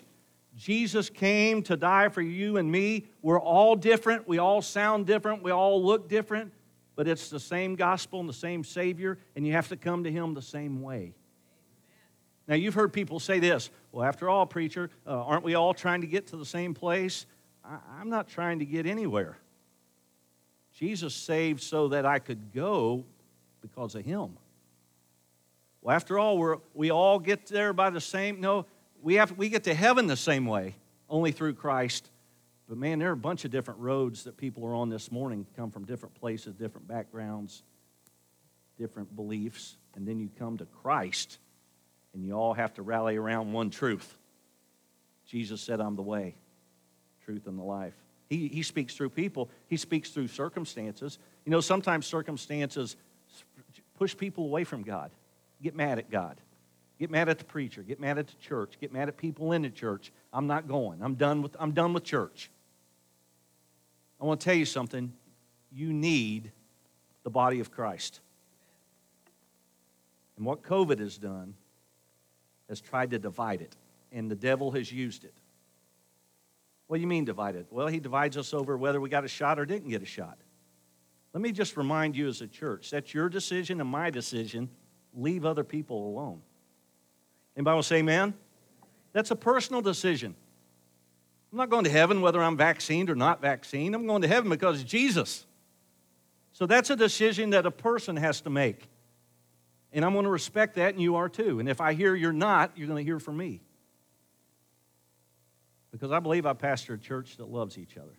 Jesus 0.57 1.11
came 1.11 1.63
to 1.65 1.77
die 1.77 2.09
for 2.09 2.23
you 2.23 2.59
and 2.59 2.71
me. 2.71 3.07
We're 3.23 3.41
all 3.41 3.75
different. 3.75 4.29
We 4.29 4.39
all 4.39 4.63
sound 4.63 5.07
different. 5.07 5.43
We 5.43 5.51
all 5.51 5.83
look 5.83 6.09
different. 6.09 6.53
But 6.97 7.09
it's 7.09 7.29
the 7.29 7.41
same 7.41 7.75
gospel 7.75 8.21
and 8.21 8.29
the 8.29 8.35
same 8.35 8.63
Savior, 8.63 9.19
and 9.35 9.45
you 9.45 9.53
have 9.53 9.69
to 9.69 9.77
come 9.77 10.05
to 10.05 10.13
Him 10.13 10.35
the 10.35 10.43
same 10.43 10.81
way. 10.81 11.15
Now, 12.47 12.55
you've 12.55 12.75
heard 12.75 12.93
people 12.93 13.19
say 13.19 13.41
this 13.41 13.71
well, 13.91 14.07
after 14.07 14.29
all, 14.29 14.47
preacher, 14.47 14.91
uh, 15.07 15.11
aren't 15.11 15.45
we 15.45 15.55
all 15.55 15.75
trying 15.75 16.03
to 16.03 16.07
get 16.07 16.29
to 16.29 16.37
the 16.37 16.45
same 16.45 16.75
place? 16.75 17.27
I- 17.65 17.81
I'm 17.99 18.11
not 18.11 18.29
trying 18.29 18.59
to 18.61 18.67
get 18.67 18.87
anywhere. 18.87 19.39
Jesus 20.73 21.15
saved 21.15 21.63
so 21.63 21.89
that 21.89 22.05
I 22.05 22.19
could 22.19 22.53
go 22.53 23.05
because 23.61 23.95
of 23.95 24.05
Him. 24.05 24.37
Well, 25.85 25.95
after 25.95 26.19
all, 26.19 26.39
we're, 26.39 26.57
we 26.73 26.91
all 26.91 27.19
get 27.19 27.47
there 27.47 27.75
by 27.75 27.91
the 27.91 28.01
same, 28.01 28.41
no, 28.41 28.65
we, 29.03 29.17
have, 29.17 29.33
we 29.33 29.51
get 29.51 29.65
to 29.65 29.75
heaven 29.75 30.07
the 30.07 30.17
same 30.17 30.47
way, 30.47 30.77
only 31.11 31.31
through 31.31 31.55
Christ. 31.55 32.09
But 32.67 32.79
man, 32.79 32.99
there 32.99 33.11
are 33.11 33.13
a 33.13 33.17
bunch 33.17 33.45
of 33.45 33.51
different 33.51 33.81
roads 33.81 34.25
that 34.25 34.39
people 34.39 34.65
are 34.65 34.75
on 34.75 34.89
this 34.89 35.13
morning, 35.13 35.47
come 35.55 35.71
from 35.71 35.85
different 35.85 36.15
places, 36.15 36.55
different 36.55 36.89
backgrounds, 36.89 37.63
different 38.79 39.15
beliefs. 39.15 39.77
And 39.95 40.09
then 40.09 40.19
you 40.19 40.31
come 40.39 40.57
to 40.57 40.65
Christ, 40.65 41.39
and 42.15 42.25
you 42.25 42.33
all 42.33 42.55
have 42.55 42.73
to 42.75 42.83
rally 42.83 43.17
around 43.17 43.53
one 43.53 43.69
truth. 43.69 44.17
Jesus 45.27 45.61
said, 45.61 45.81
I'm 45.81 45.97
the 45.97 46.03
way, 46.03 46.35
truth, 47.27 47.47
and 47.47 47.59
the 47.59 47.63
life. 47.63 47.95
He, 48.31 48.49
he 48.49 48.63
speaks 48.63 48.95
through 48.95 49.11
people, 49.11 49.51
he 49.67 49.77
speaks 49.77 50.09
through 50.09 50.29
circumstances. 50.29 51.19
You 51.45 51.51
know, 51.51 51.61
sometimes 51.61 52.07
circumstances 52.07 52.97
push 53.99 54.17
people 54.17 54.45
away 54.45 54.65
from 54.65 54.83
God, 54.83 55.11
get 55.65 55.75
mad 55.75 55.99
at 55.99 56.11
God. 56.11 56.37
Get 57.01 57.11
mad 57.11 57.29
at 57.29 57.39
the 57.39 57.45
preacher. 57.45 57.83
Get 57.83 57.99
mad 57.99 58.19
at 58.19 58.29
the 58.29 58.37
church. 58.41 58.75
Get 58.81 58.93
mad 58.93 59.09
at 59.09 59.17
people 59.17 59.51
in 59.53 59.63
the 59.63 59.71
church. 59.71 60.13
I'm 60.33 60.47
not 60.47 60.69
going. 60.69 61.03
I'm 61.03 61.15
done 61.15 61.43
with, 61.43 61.57
I'm 61.59 61.73
done 61.73 61.93
with 61.93 62.05
church. 62.05 62.51
I 64.21 64.27
want 64.27 64.41
to 64.41 64.45
tell 64.45 64.55
you 64.55 64.67
something. 64.67 65.13
You 65.73 65.93
need 65.93 66.53
the 67.25 67.31
body 67.31 67.59
of 67.59 67.73
Christ. 67.73 68.21
And 70.37 70.47
what 70.47 70.63
COVID 70.63 71.01
has 71.01 71.17
done 71.17 71.55
has 72.69 72.81
tried 72.81 73.11
to 73.11 73.19
divide 73.19 73.61
it, 73.61 73.75
and 74.13 74.31
the 74.31 74.37
devil 74.37 74.71
has 74.73 74.93
used 74.93 75.25
it. 75.25 75.35
What 76.87 76.99
do 76.99 77.01
you 77.01 77.07
mean 77.07 77.25
divided? 77.25 77.67
Well, 77.71 77.87
he 77.87 77.99
divides 77.99 78.37
us 78.37 78.55
over 78.55 78.77
whether 78.77 79.01
we 79.01 79.09
got 79.09 79.25
a 79.25 79.29
shot 79.29 79.59
or 79.59 79.65
didn't 79.67 79.89
get 79.89 80.03
a 80.03 80.07
shot. 80.07 80.39
Let 81.33 81.41
me 81.41 81.51
just 81.51 81.77
remind 81.77 82.17
you 82.17 82.29
as 82.29 82.41
a 82.41 82.47
church 82.47 82.91
that's 82.91 83.13
your 83.13 83.29
decision 83.29 83.81
and 83.81 83.91
my 83.91 84.11
decision. 84.11 84.69
Leave 85.17 85.45
other 85.45 85.65
people 85.65 86.09
alone. 86.09 86.41
Anybody 87.57 87.75
will 87.75 87.83
say 87.83 87.97
amen? 87.97 88.35
That's 89.13 89.31
a 89.31 89.37
personal 89.37 89.81
decision. 89.81 90.35
I'm 91.53 91.59
not 91.59 91.71
going 91.71 91.85
to 91.85 91.91
heaven 91.91 92.21
whether 92.21 92.43
I'm 92.43 92.57
vaccinated 92.57 93.11
or 93.11 93.15
not 93.15 93.41
vaccinated. 93.41 93.95
I'm 93.95 94.07
going 94.07 94.23
to 94.23 94.29
heaven 94.29 94.51
because 94.51 94.83
Jesus. 94.83 95.47
So 96.53 96.67
that's 96.67 96.91
a 96.91 96.97
decision 96.97 97.51
that 97.51 97.65
a 97.65 97.71
person 97.71 98.17
has 98.17 98.41
to 98.41 98.51
make. 98.51 98.89
And 99.93 100.05
I'm 100.05 100.13
going 100.13 100.25
to 100.25 100.31
respect 100.31 100.75
that, 100.75 100.95
and 100.95 101.03
you 101.03 101.15
are 101.15 101.29
too. 101.29 101.61
And 101.61 101.69
if 101.69 101.81
I 101.81 101.95
hear 101.95 102.17
you're 102.17 102.33
not, 102.33 102.73
you're 102.77 102.89
going 102.89 103.05
to 103.05 103.09
hear 103.09 103.21
from 103.21 103.37
me. 103.37 103.61
Because 105.93 106.11
I 106.11 106.19
believe 106.19 106.45
I 106.45 106.53
pastor 106.55 106.95
a 106.95 106.99
church 106.99 107.37
that 107.37 107.49
loves 107.49 107.79
each 107.79 107.97
other. 107.97 108.17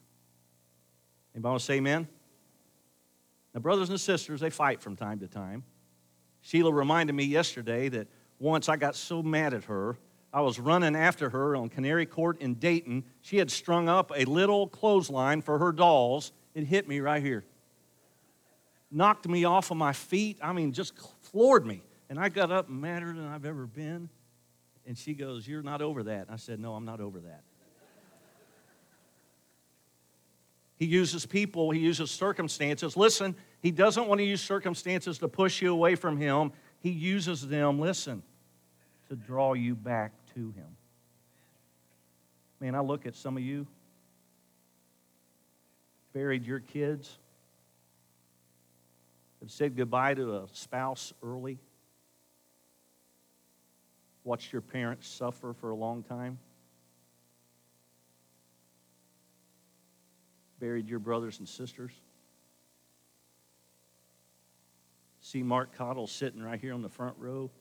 Anybody 1.33 1.49
want 1.49 1.59
to 1.59 1.65
say 1.65 1.73
amen? 1.75 2.07
Now, 3.53 3.59
brothers 3.59 3.89
and 3.89 3.99
sisters, 3.99 4.39
they 4.39 4.49
fight 4.49 4.81
from 4.81 4.95
time 4.95 5.19
to 5.19 5.27
time. 5.27 5.63
Sheila 6.45 6.71
reminded 6.71 7.13
me 7.13 7.23
yesterday 7.23 7.89
that 7.89 8.07
once 8.37 8.69
I 8.69 8.75
got 8.75 8.95
so 8.95 9.23
mad 9.23 9.55
at 9.55 9.63
her. 9.63 9.97
I 10.31 10.41
was 10.41 10.59
running 10.59 10.95
after 10.95 11.29
her 11.31 11.55
on 11.55 11.69
Canary 11.69 12.05
Court 12.05 12.39
in 12.39 12.53
Dayton. 12.55 13.03
She 13.21 13.37
had 13.37 13.49
strung 13.49 13.89
up 13.89 14.11
a 14.15 14.25
little 14.25 14.67
clothesline 14.67 15.41
for 15.41 15.57
her 15.57 15.71
dolls. 15.71 16.33
It 16.53 16.65
hit 16.65 16.87
me 16.87 16.99
right 16.99 17.23
here. 17.23 17.45
Knocked 18.91 19.27
me 19.27 19.45
off 19.45 19.71
of 19.71 19.77
my 19.77 19.91
feet. 19.91 20.37
I 20.39 20.53
mean, 20.53 20.71
just 20.71 20.93
floored 21.23 21.65
me. 21.65 21.81
And 22.09 22.19
I 22.19 22.29
got 22.29 22.51
up 22.51 22.69
madder 22.69 23.07
than 23.07 23.25
I've 23.25 23.45
ever 23.45 23.65
been. 23.65 24.07
And 24.85 24.95
she 24.95 25.15
goes, 25.15 25.47
You're 25.47 25.63
not 25.63 25.81
over 25.81 26.03
that. 26.03 26.27
I 26.29 26.35
said, 26.35 26.59
No, 26.59 26.75
I'm 26.75 26.85
not 26.85 26.99
over 26.99 27.21
that. 27.21 27.41
He 30.77 30.85
uses 30.85 31.25
people, 31.25 31.71
he 31.71 31.79
uses 31.79 32.11
circumstances. 32.11 32.97
Listen, 32.97 33.35
he 33.61 33.71
doesn't 33.71 34.07
want 34.07 34.19
to 34.19 34.25
use 34.25 34.41
circumstances 34.41 35.17
to 35.19 35.27
push 35.27 35.61
you 35.61 35.71
away 35.71 35.95
from 35.95 36.17
him. 36.17 36.51
He 36.85 36.91
uses 36.91 37.47
them, 37.47 37.79
listen, 37.79 38.21
to 39.09 39.15
draw 39.15 39.53
you 39.53 39.75
back 39.75 40.11
to 40.35 40.51
Him. 40.51 40.77
Man, 42.59 42.75
I 42.75 42.79
look 42.79 43.05
at 43.05 43.15
some 43.15 43.37
of 43.37 43.43
you, 43.43 43.67
buried 46.13 46.45
your 46.45 46.59
kids, 46.59 47.17
have 49.41 49.51
said 49.51 49.75
goodbye 49.75 50.13
to 50.13 50.37
a 50.37 50.43
spouse 50.53 51.13
early, 51.23 51.57
watched 54.23 54.53
your 54.53 54.61
parents 54.61 55.07
suffer 55.07 55.53
for 55.53 55.71
a 55.71 55.75
long 55.75 56.03
time, 56.03 56.37
buried 60.65 60.89
your 60.89 60.97
brothers 60.97 61.37
and 61.37 61.47
sisters. 61.47 61.91
see 65.19 65.43
Mark 65.43 65.75
Cottle 65.75 66.07
sitting 66.07 66.41
right 66.41 66.59
here 66.59 66.73
on 66.73 66.81
the 66.81 66.89
front 66.89 67.15
row, 67.19 67.51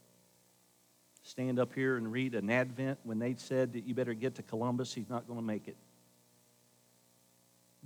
stand 1.22 1.58
up 1.58 1.74
here 1.74 1.96
and 1.98 2.10
read 2.10 2.34
an 2.34 2.48
Advent 2.48 2.98
when 3.04 3.18
they 3.18 3.34
said 3.36 3.74
that 3.74 3.84
you 3.86 3.94
better 3.94 4.14
get 4.14 4.36
to 4.36 4.42
Columbus, 4.42 4.94
he's 4.94 5.10
not 5.10 5.26
going 5.26 5.38
to 5.38 5.44
make 5.44 5.68
it. 5.68 5.76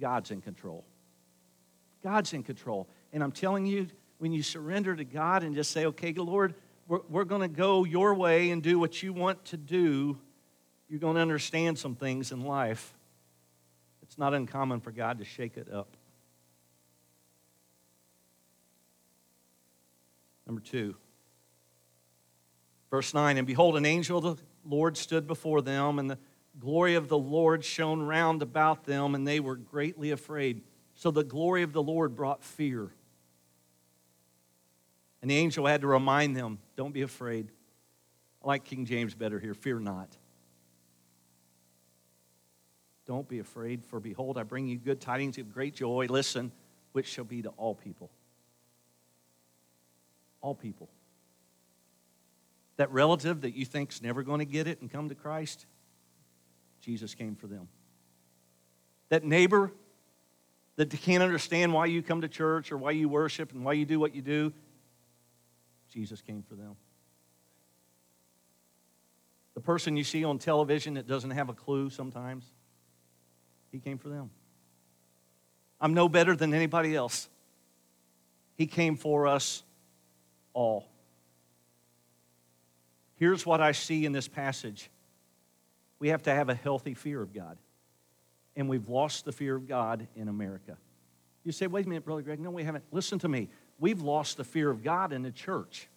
God's 0.00 0.30
in 0.30 0.40
control. 0.40 0.84
God's 2.04 2.32
in 2.32 2.44
control. 2.44 2.88
And 3.12 3.20
I'm 3.20 3.32
telling 3.32 3.66
you, 3.66 3.88
when 4.18 4.32
you 4.32 4.44
surrender 4.44 4.94
to 4.94 5.04
God 5.04 5.42
and 5.42 5.54
just 5.54 5.72
say, 5.72 5.86
okay, 5.86 6.12
Lord, 6.12 6.54
we're, 6.86 7.00
we're 7.08 7.24
going 7.24 7.42
to 7.42 7.48
go 7.48 7.84
your 7.84 8.14
way 8.14 8.50
and 8.50 8.62
do 8.62 8.78
what 8.78 9.02
you 9.02 9.12
want 9.12 9.44
to 9.46 9.56
do, 9.56 10.16
you're 10.88 11.00
going 11.00 11.16
to 11.16 11.22
understand 11.22 11.76
some 11.76 11.96
things 11.96 12.30
in 12.30 12.42
life. 12.42 12.94
It's 14.08 14.18
not 14.18 14.34
uncommon 14.34 14.80
for 14.80 14.90
God 14.90 15.18
to 15.18 15.24
shake 15.24 15.56
it 15.56 15.70
up. 15.72 15.96
Number 20.46 20.62
two. 20.62 20.96
Verse 22.90 23.12
9 23.12 23.36
And 23.36 23.46
behold, 23.46 23.76
an 23.76 23.84
angel 23.84 24.18
of 24.18 24.38
the 24.38 24.42
Lord 24.64 24.96
stood 24.96 25.26
before 25.26 25.60
them, 25.60 25.98
and 25.98 26.10
the 26.10 26.18
glory 26.58 26.94
of 26.94 27.08
the 27.08 27.18
Lord 27.18 27.62
shone 27.62 28.00
round 28.00 28.40
about 28.40 28.84
them, 28.84 29.14
and 29.14 29.28
they 29.28 29.40
were 29.40 29.56
greatly 29.56 30.10
afraid. 30.10 30.62
So 30.94 31.10
the 31.10 31.22
glory 31.22 31.62
of 31.62 31.74
the 31.74 31.82
Lord 31.82 32.16
brought 32.16 32.42
fear. 32.42 32.90
And 35.20 35.30
the 35.30 35.36
angel 35.36 35.66
had 35.66 35.82
to 35.82 35.86
remind 35.86 36.34
them 36.34 36.58
don't 36.76 36.94
be 36.94 37.02
afraid. 37.02 37.50
I 38.42 38.48
like 38.48 38.64
King 38.64 38.86
James 38.86 39.14
better 39.14 39.38
here 39.38 39.54
fear 39.54 39.78
not. 39.78 40.16
Don't 43.08 43.26
be 43.26 43.38
afraid, 43.38 43.86
for 43.86 44.00
behold, 44.00 44.36
I 44.36 44.42
bring 44.42 44.68
you 44.68 44.76
good 44.76 45.00
tidings 45.00 45.38
of 45.38 45.50
great 45.52 45.74
joy. 45.74 46.06
Listen, 46.10 46.52
which 46.92 47.06
shall 47.06 47.24
be 47.24 47.40
to 47.40 47.48
all 47.56 47.74
people. 47.74 48.10
All 50.42 50.54
people. 50.54 50.90
That 52.76 52.92
relative 52.92 53.40
that 53.40 53.56
you 53.56 53.64
think's 53.64 54.02
never 54.02 54.22
going 54.22 54.40
to 54.40 54.44
get 54.44 54.68
it 54.68 54.82
and 54.82 54.92
come 54.92 55.08
to 55.08 55.14
Christ, 55.14 55.64
Jesus 56.82 57.14
came 57.14 57.34
for 57.34 57.46
them. 57.46 57.68
That 59.08 59.24
neighbor 59.24 59.72
that 60.76 60.90
can't 60.90 61.22
understand 61.22 61.72
why 61.72 61.86
you 61.86 62.02
come 62.02 62.20
to 62.20 62.28
church 62.28 62.70
or 62.70 62.76
why 62.76 62.90
you 62.90 63.08
worship 63.08 63.52
and 63.52 63.64
why 63.64 63.72
you 63.72 63.86
do 63.86 63.98
what 63.98 64.14
you 64.14 64.20
do, 64.20 64.52
Jesus 65.90 66.20
came 66.20 66.42
for 66.42 66.56
them. 66.56 66.76
The 69.54 69.62
person 69.62 69.96
you 69.96 70.04
see 70.04 70.24
on 70.24 70.38
television 70.38 70.94
that 70.94 71.08
doesn't 71.08 71.30
have 71.30 71.48
a 71.48 71.54
clue 71.54 71.88
sometimes, 71.88 72.44
he 73.72 73.78
came 73.78 73.98
for 73.98 74.08
them. 74.08 74.30
I'm 75.80 75.94
no 75.94 76.08
better 76.08 76.34
than 76.34 76.54
anybody 76.54 76.94
else. 76.94 77.28
He 78.56 78.66
came 78.66 78.96
for 78.96 79.26
us 79.26 79.62
all. 80.52 80.88
Here's 83.16 83.46
what 83.46 83.60
I 83.60 83.72
see 83.72 84.04
in 84.04 84.12
this 84.12 84.28
passage 84.28 84.90
we 86.00 86.08
have 86.08 86.22
to 86.24 86.30
have 86.30 86.48
a 86.48 86.54
healthy 86.54 86.94
fear 86.94 87.20
of 87.20 87.34
God. 87.34 87.58
And 88.56 88.68
we've 88.68 88.88
lost 88.88 89.24
the 89.24 89.32
fear 89.32 89.56
of 89.56 89.66
God 89.66 90.06
in 90.16 90.28
America. 90.28 90.76
You 91.44 91.52
say, 91.52 91.66
wait 91.66 91.86
a 91.86 91.88
minute, 91.88 92.04
Brother 92.04 92.22
Greg. 92.22 92.40
No, 92.40 92.50
we 92.50 92.64
haven't. 92.64 92.84
Listen 92.92 93.18
to 93.20 93.28
me. 93.28 93.48
We've 93.80 94.00
lost 94.00 94.36
the 94.36 94.44
fear 94.44 94.70
of 94.70 94.82
God 94.82 95.12
in 95.12 95.22
the 95.22 95.30
church. 95.30 95.88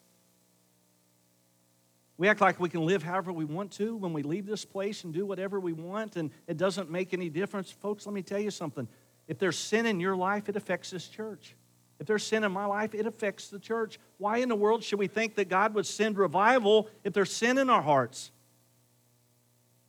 We 2.22 2.28
act 2.28 2.40
like 2.40 2.60
we 2.60 2.70
can 2.70 2.86
live 2.86 3.02
however 3.02 3.34
we 3.34 3.46
want 3.46 3.72
to 3.72 3.96
when 3.96 4.14
we 4.14 4.22
leave 4.22 4.46
this 4.46 4.64
place 4.64 5.06
and 5.06 5.12
do 5.12 5.26
whatever 5.26 5.60
we 5.60 5.74
want, 5.74 6.18
and 6.18 6.30
it 6.46 6.56
doesn't 6.56 6.92
make 6.92 7.16
any 7.16 7.30
difference. 7.30 7.72
Folks, 7.72 8.06
let 8.06 8.14
me 8.14 8.22
tell 8.22 8.38
you 8.38 8.52
something. 8.52 8.88
If 9.28 9.40
there's 9.40 9.58
sin 9.58 9.88
in 9.88 10.00
your 10.00 10.16
life, 10.16 10.48
it 10.48 10.56
affects 10.56 10.92
this 10.92 11.08
church. 11.08 11.56
If 12.00 12.06
there's 12.06 12.24
sin 12.24 12.44
in 12.44 12.52
my 12.52 12.68
life, 12.68 12.94
it 12.94 13.08
affects 13.08 13.50
the 13.50 13.58
church. 13.58 13.98
Why 14.20 14.38
in 14.38 14.50
the 14.50 14.56
world 14.56 14.84
should 14.84 15.00
we 15.00 15.08
think 15.08 15.34
that 15.34 15.50
God 15.50 15.74
would 15.74 15.88
send 15.88 16.16
revival 16.16 16.90
if 17.04 17.12
there's 17.12 17.34
sin 17.34 17.58
in 17.58 17.72
our 17.72 17.82
hearts? 17.82 18.30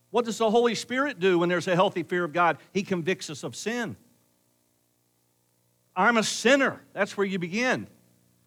What 0.09 0.25
does 0.25 0.39
the 0.39 0.51
Holy 0.51 0.75
Spirit 0.75 1.21
do 1.21 1.41
when 1.41 1.51
there's 1.51 1.69
a 1.69 1.75
healthy 1.75 2.03
fear 2.03 2.25
of 2.25 2.33
God? 2.33 2.57
He 2.73 2.83
convicts 2.83 3.29
us 3.29 3.45
of 3.45 3.55
sin. 3.55 3.95
I'm 5.95 6.17
a 6.17 6.23
sinner. 6.23 6.81
That's 6.95 7.15
where 7.15 7.27
you 7.27 7.39
begin. 7.39 7.89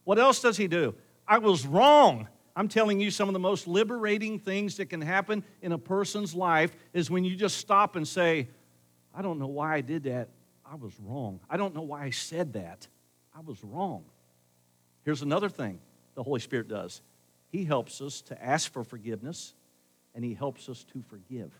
What 0.05 0.17
else 0.17 0.41
does 0.41 0.57
He 0.57 0.67
do? 0.67 0.95
I 1.27 1.37
was 1.37 1.67
wrong. 1.67 2.29
I'm 2.55 2.67
telling 2.67 2.99
you, 2.99 3.11
some 3.11 3.27
of 3.27 3.33
the 3.33 3.39
most 3.39 3.67
liberating 3.67 4.39
things 4.39 4.77
that 4.77 4.85
can 4.85 5.01
happen 5.01 5.43
in 5.61 5.73
a 5.73 5.77
person's 5.77 6.33
life 6.33 6.75
is 6.93 7.11
when 7.11 7.25
you 7.25 7.35
just 7.35 7.57
stop 7.57 7.95
and 7.95 8.07
say, 8.07 8.47
I 9.13 9.21
don't 9.21 9.39
know 9.39 9.47
why 9.47 9.75
I 9.75 9.81
did 9.81 10.03
that. 10.03 10.29
I 10.65 10.75
was 10.75 10.93
wrong. 10.99 11.39
I 11.49 11.57
don't 11.57 11.75
know 11.75 11.81
why 11.81 12.03
I 12.03 12.09
said 12.11 12.53
that. 12.53 12.87
I 13.35 13.41
was 13.41 13.63
wrong. 13.63 14.05
Here's 15.03 15.21
another 15.21 15.49
thing 15.49 15.79
the 16.15 16.23
Holy 16.23 16.39
Spirit 16.39 16.67
does 16.69 17.01
He 17.51 17.65
helps 17.65 18.01
us 18.01 18.21
to 18.23 18.43
ask 18.43 18.71
for 18.71 18.83
forgiveness, 18.83 19.53
and 20.13 20.23
He 20.23 20.33
helps 20.33 20.69
us 20.69 20.85
to 20.93 21.03
forgive. 21.09 21.51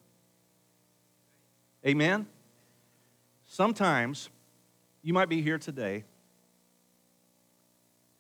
Amen? 1.86 2.26
Sometimes 3.46 4.30
you 5.04 5.14
might 5.14 5.30
be 5.30 5.42
here 5.42 5.60
today 5.60 6.04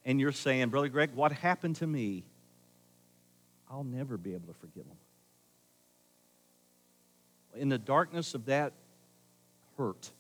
and 0.05 0.19
you're 0.19 0.31
saying, 0.31 0.69
Brother 0.69 0.87
Greg, 0.87 1.11
what 1.15 1.31
happened 1.31 1.77
to 1.77 1.87
me 1.87 2.23
I'll 3.75 3.83
never 3.83 4.17
be 4.17 4.33
able 4.33 4.47
to 4.47 4.53
forgive 4.53 4.85
them. 4.85 4.97
In 7.57 7.67
the 7.67 7.77
darkness 7.77 8.33
of 8.33 8.45
that 8.45 8.71
hurt, 9.77 10.11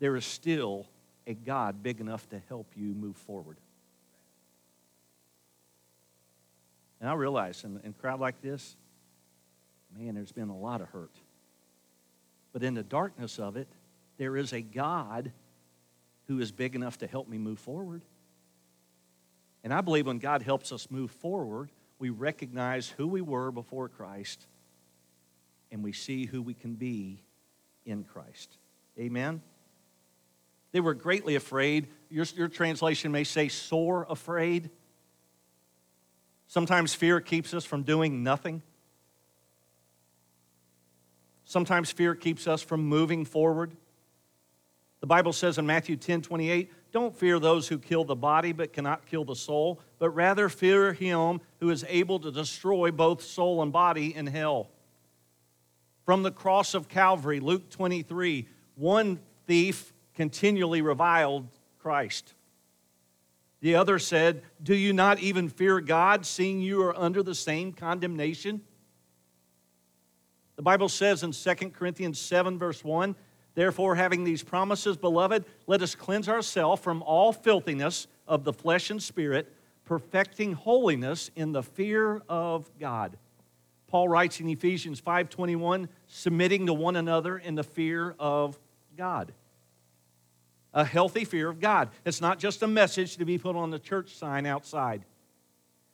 there 0.00 0.16
is 0.16 0.24
still 0.24 0.86
a 1.28 1.34
God 1.34 1.80
big 1.80 2.00
enough 2.00 2.28
to 2.30 2.40
help 2.48 2.66
you 2.74 2.92
move 2.92 3.16
forward. 3.16 3.56
And 7.00 7.08
I 7.08 7.14
realize 7.14 7.62
in, 7.62 7.80
a 7.84 7.92
crowd 8.00 8.18
like 8.18 8.42
this, 8.42 8.74
man, 9.96 10.16
there's 10.16 10.32
been 10.32 10.48
a 10.48 10.56
lot 10.56 10.80
of 10.80 10.88
hurt. 10.88 11.14
But 12.52 12.64
in 12.64 12.74
the 12.74 12.82
darkness 12.82 13.38
of 13.38 13.56
it, 13.56 13.68
there 14.18 14.36
is 14.36 14.52
a 14.52 14.60
God 14.60 15.30
who 16.26 16.40
is 16.40 16.50
big 16.50 16.74
enough 16.74 16.98
to 16.98 17.06
help 17.06 17.28
me 17.28 17.38
move 17.38 17.60
forward. 17.60 18.02
And 19.62 19.72
I 19.72 19.82
believe 19.82 20.08
when 20.08 20.18
God 20.18 20.42
helps 20.42 20.72
us 20.72 20.90
move 20.90 21.12
forward, 21.12 21.70
we 21.98 22.10
recognize 22.10 22.88
who 22.88 23.06
we 23.06 23.20
were 23.20 23.50
before 23.50 23.88
Christ 23.88 24.46
and 25.70 25.82
we 25.82 25.92
see 25.92 26.26
who 26.26 26.42
we 26.42 26.54
can 26.54 26.74
be 26.74 27.22
in 27.84 28.04
Christ. 28.04 28.56
Amen? 28.98 29.42
They 30.72 30.80
were 30.80 30.94
greatly 30.94 31.36
afraid. 31.36 31.88
Your, 32.10 32.26
your 32.36 32.48
translation 32.48 33.12
may 33.12 33.24
say 33.24 33.48
sore 33.48 34.06
afraid. 34.08 34.70
Sometimes 36.48 36.94
fear 36.94 37.20
keeps 37.20 37.54
us 37.54 37.64
from 37.64 37.82
doing 37.82 38.22
nothing. 38.22 38.62
Sometimes 41.44 41.90
fear 41.90 42.14
keeps 42.14 42.46
us 42.46 42.62
from 42.62 42.84
moving 42.84 43.24
forward. 43.24 43.76
The 45.00 45.06
Bible 45.06 45.32
says 45.32 45.58
in 45.58 45.66
Matthew 45.66 45.96
10 45.96 46.22
28, 46.22 46.72
don't 46.94 47.16
fear 47.16 47.40
those 47.40 47.66
who 47.66 47.76
kill 47.76 48.04
the 48.04 48.14
body 48.14 48.52
but 48.52 48.72
cannot 48.72 49.04
kill 49.04 49.24
the 49.24 49.34
soul, 49.34 49.80
but 49.98 50.10
rather 50.10 50.48
fear 50.48 50.92
him 50.92 51.40
who 51.58 51.70
is 51.70 51.84
able 51.88 52.20
to 52.20 52.30
destroy 52.30 52.92
both 52.92 53.20
soul 53.20 53.62
and 53.62 53.72
body 53.72 54.14
in 54.14 54.28
hell. 54.28 54.70
From 56.04 56.22
the 56.22 56.30
cross 56.30 56.72
of 56.72 56.88
Calvary, 56.88 57.40
Luke 57.40 57.68
23, 57.68 58.46
one 58.76 59.18
thief 59.48 59.92
continually 60.14 60.82
reviled 60.82 61.48
Christ. 61.80 62.32
The 63.60 63.74
other 63.74 63.98
said, 63.98 64.42
Do 64.62 64.76
you 64.76 64.92
not 64.92 65.18
even 65.18 65.48
fear 65.48 65.80
God, 65.80 66.24
seeing 66.24 66.60
you 66.60 66.80
are 66.82 66.96
under 66.96 67.24
the 67.24 67.34
same 67.34 67.72
condemnation? 67.72 68.60
The 70.54 70.62
Bible 70.62 70.88
says 70.88 71.24
in 71.24 71.32
2 71.32 71.70
Corinthians 71.70 72.20
7, 72.20 72.56
verse 72.56 72.84
1 72.84 73.16
Therefore, 73.54 73.94
having 73.94 74.24
these 74.24 74.42
promises, 74.42 74.96
beloved, 74.96 75.44
let 75.66 75.82
us 75.82 75.94
cleanse 75.94 76.28
ourselves 76.28 76.82
from 76.82 77.02
all 77.02 77.32
filthiness 77.32 78.06
of 78.26 78.44
the 78.44 78.52
flesh 78.52 78.90
and 78.90 79.02
spirit, 79.02 79.52
perfecting 79.84 80.54
holiness 80.54 81.30
in 81.36 81.52
the 81.52 81.62
fear 81.62 82.22
of 82.28 82.70
God. 82.80 83.16
Paul 83.86 84.08
writes 84.08 84.40
in 84.40 84.48
Ephesians 84.48 84.98
5:21, 84.98 85.88
submitting 86.08 86.66
to 86.66 86.74
one 86.74 86.96
another 86.96 87.38
in 87.38 87.54
the 87.54 87.62
fear 87.62 88.16
of 88.18 88.58
God. 88.96 89.32
A 90.72 90.84
healthy 90.84 91.24
fear 91.24 91.48
of 91.48 91.60
God. 91.60 91.90
It's 92.04 92.20
not 92.20 92.40
just 92.40 92.62
a 92.64 92.66
message 92.66 93.16
to 93.18 93.24
be 93.24 93.38
put 93.38 93.54
on 93.54 93.70
the 93.70 93.78
church 93.78 94.16
sign 94.16 94.46
outside. 94.46 95.04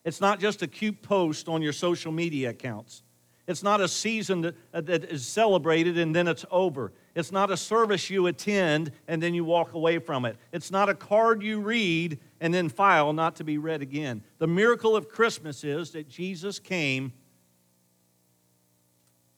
It's 0.05 0.21
not 0.21 0.41
just 0.41 0.63
a 0.63 0.67
cute 0.67 1.03
post 1.03 1.47
on 1.47 1.61
your 1.61 1.75
social 1.75 2.11
media 2.11 2.51
accounts. 2.51 3.03
It's 3.47 3.63
not 3.63 3.83
a 3.83 3.89
season 3.89 4.43
that, 4.43 4.55
uh, 4.73 4.81
that 4.83 5.05
is 5.05 5.27
celebrated 5.27 5.99
and 5.99 6.15
then 6.17 6.27
it's 6.27 6.47
over. 6.51 6.93
It's 7.15 7.33
not 7.33 7.51
a 7.51 7.57
service 7.57 8.11
you 8.11 8.27
attend 8.27 8.93
and 9.09 9.23
then 9.23 9.35
you 9.35 9.45
walk 9.45 9.75
away 9.75 9.99
from 9.99 10.25
it. 10.25 10.37
It's 10.53 10.71
not 10.71 10.89
a 10.89 10.95
card 10.95 11.43
you 11.43 11.61
read 11.61 12.19
and 12.41 12.55
then 12.55 12.69
file 12.69 13.13
not 13.13 13.37
to 13.37 13.45
be 13.45 13.59
read 13.59 13.83
again. 13.83 14.23
The 14.39 14.47
miracle 14.47 14.95
of 14.95 15.09
Christmas 15.09 15.65
is 15.65 15.91
that 15.91 16.09
Jesus 16.09 16.59
came 16.59 17.13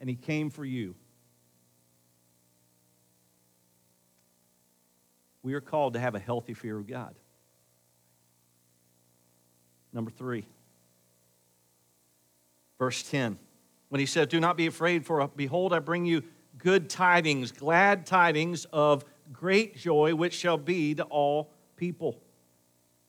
and 0.00 0.08
he 0.08 0.16
came 0.16 0.50
for 0.50 0.64
you. 0.64 0.94
We 5.42 5.54
are 5.54 5.61
called 5.61 5.94
to 5.94 6.00
have 6.00 6.14
a 6.14 6.20
healthy 6.20 6.54
fear 6.54 6.76
of 6.76 6.87
God. 6.87 7.14
Number 9.92 10.11
three, 10.11 10.46
verse 12.78 13.02
10 13.02 13.38
when 13.92 13.98
he 13.98 14.06
said, 14.06 14.30
Do 14.30 14.40
not 14.40 14.56
be 14.56 14.66
afraid, 14.66 15.04
for 15.04 15.28
behold, 15.37 15.74
I 15.74 15.78
bring 15.78 16.06
you 16.06 16.22
good 16.59 16.88
tidings, 16.88 17.53
glad 17.53 18.07
tidings 18.07 18.67
of 18.73 19.05
great 19.33 19.77
joy, 19.77 20.15
which 20.15 20.35
shall 20.35 20.59
be 20.59 20.95
to 20.95 21.05
all 21.05 21.51
people. 21.77 22.21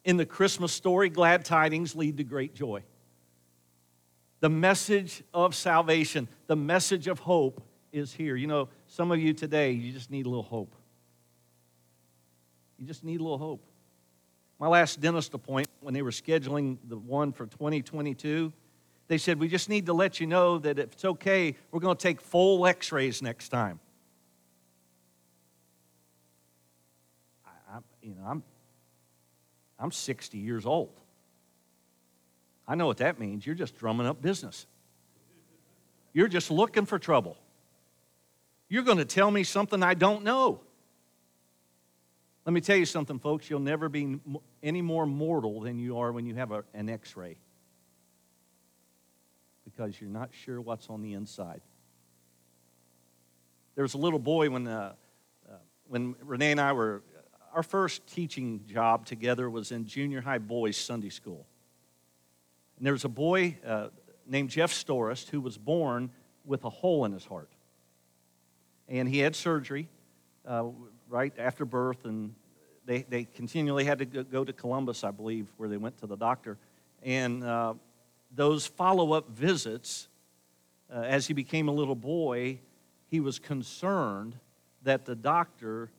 In 0.05 0.17
the 0.17 0.25
Christmas 0.25 0.71
story, 0.73 1.09
glad 1.09 1.45
tidings 1.45 1.95
lead 1.95 2.17
to 2.17 2.23
great 2.23 2.53
joy. 2.55 2.83
The 4.41 4.49
message 4.49 5.23
of 5.33 5.55
salvation, 5.55 6.27
the 6.47 6.55
message 6.55 7.07
of 7.07 7.19
hope 7.19 7.61
is 7.93 8.11
here. 8.11 8.35
You 8.35 8.47
know, 8.47 8.69
some 8.87 9.11
of 9.11 9.19
you 9.19 9.33
today, 9.33 9.71
you 9.71 9.93
just 9.93 10.11
need 10.11 10.25
a 10.25 10.29
little 10.29 10.43
hope. 10.43 10.75
You 12.77 12.85
just 12.85 13.03
need 13.03 13.21
a 13.21 13.23
little 13.23 13.37
hope. 13.37 13.63
My 14.59 14.67
last 14.67 14.99
dentist 14.99 15.33
appointment, 15.33 15.69
when 15.81 15.93
they 15.93 16.01
were 16.01 16.11
scheduling 16.11 16.77
the 16.87 16.97
one 16.97 17.31
for 17.31 17.45
2022, 17.45 18.51
they 19.07 19.17
said, 19.17 19.39
We 19.39 19.47
just 19.47 19.69
need 19.69 19.85
to 19.87 19.93
let 19.93 20.19
you 20.19 20.27
know 20.27 20.57
that 20.59 20.79
if 20.79 20.93
it's 20.93 21.05
okay, 21.05 21.55
we're 21.71 21.79
going 21.79 21.97
to 21.97 22.01
take 22.01 22.21
full 22.21 22.65
x 22.65 22.91
rays 22.91 23.21
next 23.21 23.49
time. 23.49 23.79
you 28.03 28.13
know, 28.15 28.25
I'm, 28.27 28.43
I'm 29.79 29.91
60 29.91 30.37
years 30.37 30.65
old. 30.65 30.99
I 32.67 32.75
know 32.75 32.85
what 32.85 32.97
that 32.97 33.19
means. 33.19 33.45
You're 33.45 33.55
just 33.55 33.77
drumming 33.77 34.05
up 34.05 34.21
business. 34.21 34.67
You're 36.13 36.27
just 36.27 36.51
looking 36.51 36.85
for 36.85 36.99
trouble. 36.99 37.37
You're 38.69 38.83
going 38.83 38.97
to 38.97 39.05
tell 39.05 39.31
me 39.31 39.43
something 39.43 39.81
I 39.81 39.93
don't 39.93 40.23
know. 40.23 40.61
Let 42.45 42.53
me 42.53 42.61
tell 42.61 42.75
you 42.75 42.85
something, 42.85 43.19
folks. 43.19 43.49
You'll 43.49 43.61
never 43.61 43.87
be 43.87 44.19
any 44.61 44.81
more 44.81 45.05
mortal 45.05 45.61
than 45.61 45.79
you 45.79 45.97
are 45.99 46.11
when 46.11 46.25
you 46.25 46.35
have 46.35 46.51
a, 46.51 46.63
an 46.73 46.89
x 46.89 47.15
ray 47.15 47.37
because 49.75 49.99
you're 49.99 50.09
not 50.09 50.29
sure 50.31 50.61
what's 50.61 50.89
on 50.89 51.01
the 51.01 51.13
inside. 51.13 51.61
There 53.75 53.83
was 53.83 53.95
a 53.95 53.97
little 53.97 54.19
boy 54.19 54.49
when, 54.49 54.67
uh, 54.67 54.93
uh, 55.49 55.55
when 55.87 56.15
Renee 56.21 56.51
and 56.51 56.61
I 56.61 56.73
were, 56.73 57.01
our 57.53 57.63
first 57.63 58.05
teaching 58.07 58.61
job 58.67 59.05
together 59.05 59.49
was 59.49 59.71
in 59.71 59.85
junior 59.85 60.21
high 60.21 60.37
boys' 60.37 60.77
Sunday 60.77 61.09
school. 61.09 61.45
And 62.77 62.85
there 62.85 62.93
was 62.93 63.05
a 63.05 63.09
boy 63.09 63.57
uh, 63.65 63.89
named 64.27 64.49
Jeff 64.49 64.71
Storist 64.71 65.29
who 65.29 65.41
was 65.41 65.57
born 65.57 66.11
with 66.45 66.63
a 66.65 66.69
hole 66.69 67.05
in 67.05 67.11
his 67.11 67.25
heart. 67.25 67.49
And 68.87 69.07
he 69.07 69.19
had 69.19 69.35
surgery 69.35 69.87
uh, 70.47 70.65
right 71.09 71.33
after 71.37 71.65
birth, 71.65 72.05
and 72.05 72.35
they, 72.85 73.03
they 73.03 73.23
continually 73.23 73.85
had 73.85 73.99
to 73.99 74.05
go 74.05 74.43
to 74.43 74.53
Columbus, 74.53 75.03
I 75.03 75.11
believe, 75.11 75.47
where 75.57 75.69
they 75.69 75.77
went 75.77 75.97
to 75.99 76.07
the 76.07 76.17
doctor. 76.17 76.57
And 77.01 77.43
uh, 77.43 77.75
those 78.35 78.65
follow 78.65 79.13
up 79.13 79.29
visits, 79.29 80.07
uh, 80.93 81.01
as 81.01 81.27
he 81.27 81.33
became 81.33 81.67
a 81.67 81.71
little 81.71 81.95
boy, 81.95 82.59
he 83.07 83.19
was 83.19 83.39
concerned 83.39 84.35
that 84.83 85.05
the 85.05 85.15
doctor 85.15 85.89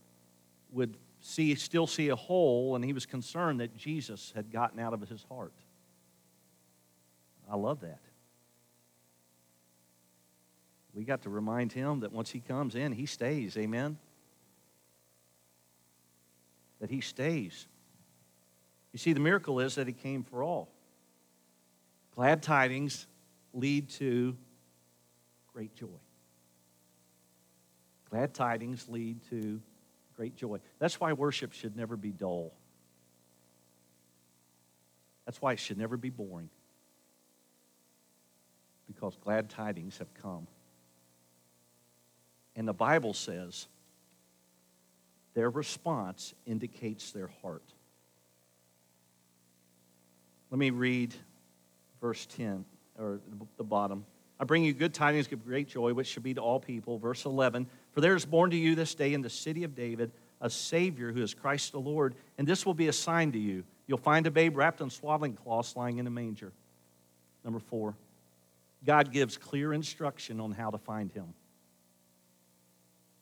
would 0.70 0.96
see, 1.20 1.54
still 1.54 1.86
see 1.86 2.08
a 2.08 2.16
hole, 2.16 2.74
and 2.74 2.84
he 2.84 2.92
was 2.92 3.06
concerned 3.06 3.60
that 3.60 3.76
Jesus 3.76 4.32
had 4.34 4.50
gotten 4.50 4.78
out 4.78 4.92
of 4.92 5.00
his 5.08 5.24
heart. 5.28 5.52
I 7.50 7.56
love 7.56 7.80
that. 7.80 8.00
We 10.92 11.04
got 11.04 11.22
to 11.22 11.30
remind 11.30 11.72
him 11.72 12.00
that 12.00 12.12
once 12.12 12.30
he 12.30 12.40
comes 12.40 12.74
in, 12.74 12.92
he 12.92 13.06
stays. 13.06 13.56
Amen? 13.56 13.98
That 16.80 16.90
he 16.90 17.00
stays. 17.00 17.66
You 18.92 18.98
see, 18.98 19.12
the 19.12 19.20
miracle 19.20 19.58
is 19.60 19.74
that 19.74 19.88
he 19.88 19.92
came 19.92 20.22
for 20.22 20.42
all. 20.42 20.68
Glad 22.14 22.42
tidings 22.42 23.06
lead 23.52 23.88
to 23.90 24.36
great 25.52 25.74
joy. 25.74 25.86
Glad 28.10 28.34
tidings 28.34 28.88
lead 28.88 29.18
to 29.30 29.60
great 30.16 30.36
joy. 30.36 30.58
That's 30.78 31.00
why 31.00 31.12
worship 31.12 31.52
should 31.52 31.76
never 31.76 31.96
be 31.96 32.12
dull. 32.12 32.52
That's 35.24 35.40
why 35.40 35.52
it 35.52 35.58
should 35.58 35.78
never 35.78 35.96
be 35.96 36.10
boring. 36.10 36.50
Because 38.86 39.16
glad 39.24 39.48
tidings 39.48 39.98
have 39.98 40.12
come. 40.14 40.46
And 42.54 42.68
the 42.68 42.74
Bible 42.74 43.14
says 43.14 43.66
their 45.34 45.50
response 45.50 46.34
indicates 46.46 47.10
their 47.10 47.30
heart. 47.42 47.64
Let 50.50 50.58
me 50.58 50.70
read 50.70 51.12
verse 52.04 52.26
10, 52.36 52.66
or 52.98 53.18
the 53.56 53.64
bottom. 53.64 54.04
I 54.38 54.44
bring 54.44 54.62
you 54.62 54.74
good 54.74 54.92
tidings 54.92 55.32
of 55.32 55.42
great 55.42 55.68
joy, 55.68 55.94
which 55.94 56.06
should 56.06 56.22
be 56.22 56.34
to 56.34 56.40
all 56.42 56.60
people. 56.60 56.98
Verse 56.98 57.24
11 57.24 57.66
For 57.92 58.02
there 58.02 58.14
is 58.14 58.26
born 58.26 58.50
to 58.50 58.56
you 58.58 58.74
this 58.74 58.94
day 58.94 59.14
in 59.14 59.22
the 59.22 59.30
city 59.30 59.64
of 59.64 59.74
David 59.74 60.12
a 60.38 60.50
Savior 60.50 61.12
who 61.12 61.22
is 61.22 61.32
Christ 61.32 61.72
the 61.72 61.80
Lord, 61.80 62.14
and 62.36 62.46
this 62.46 62.66
will 62.66 62.74
be 62.74 62.88
a 62.88 62.92
sign 62.92 63.32
to 63.32 63.38
you. 63.38 63.64
You'll 63.86 63.96
find 63.96 64.26
a 64.26 64.30
babe 64.30 64.54
wrapped 64.54 64.82
in 64.82 64.90
swaddling 64.90 65.32
cloths 65.32 65.76
lying 65.76 65.96
in 65.96 66.06
a 66.06 66.10
manger. 66.10 66.52
Number 67.42 67.58
four, 67.58 67.94
God 68.84 69.10
gives 69.10 69.38
clear 69.38 69.72
instruction 69.72 70.40
on 70.40 70.52
how 70.52 70.68
to 70.68 70.76
find 70.76 71.10
him. 71.10 71.32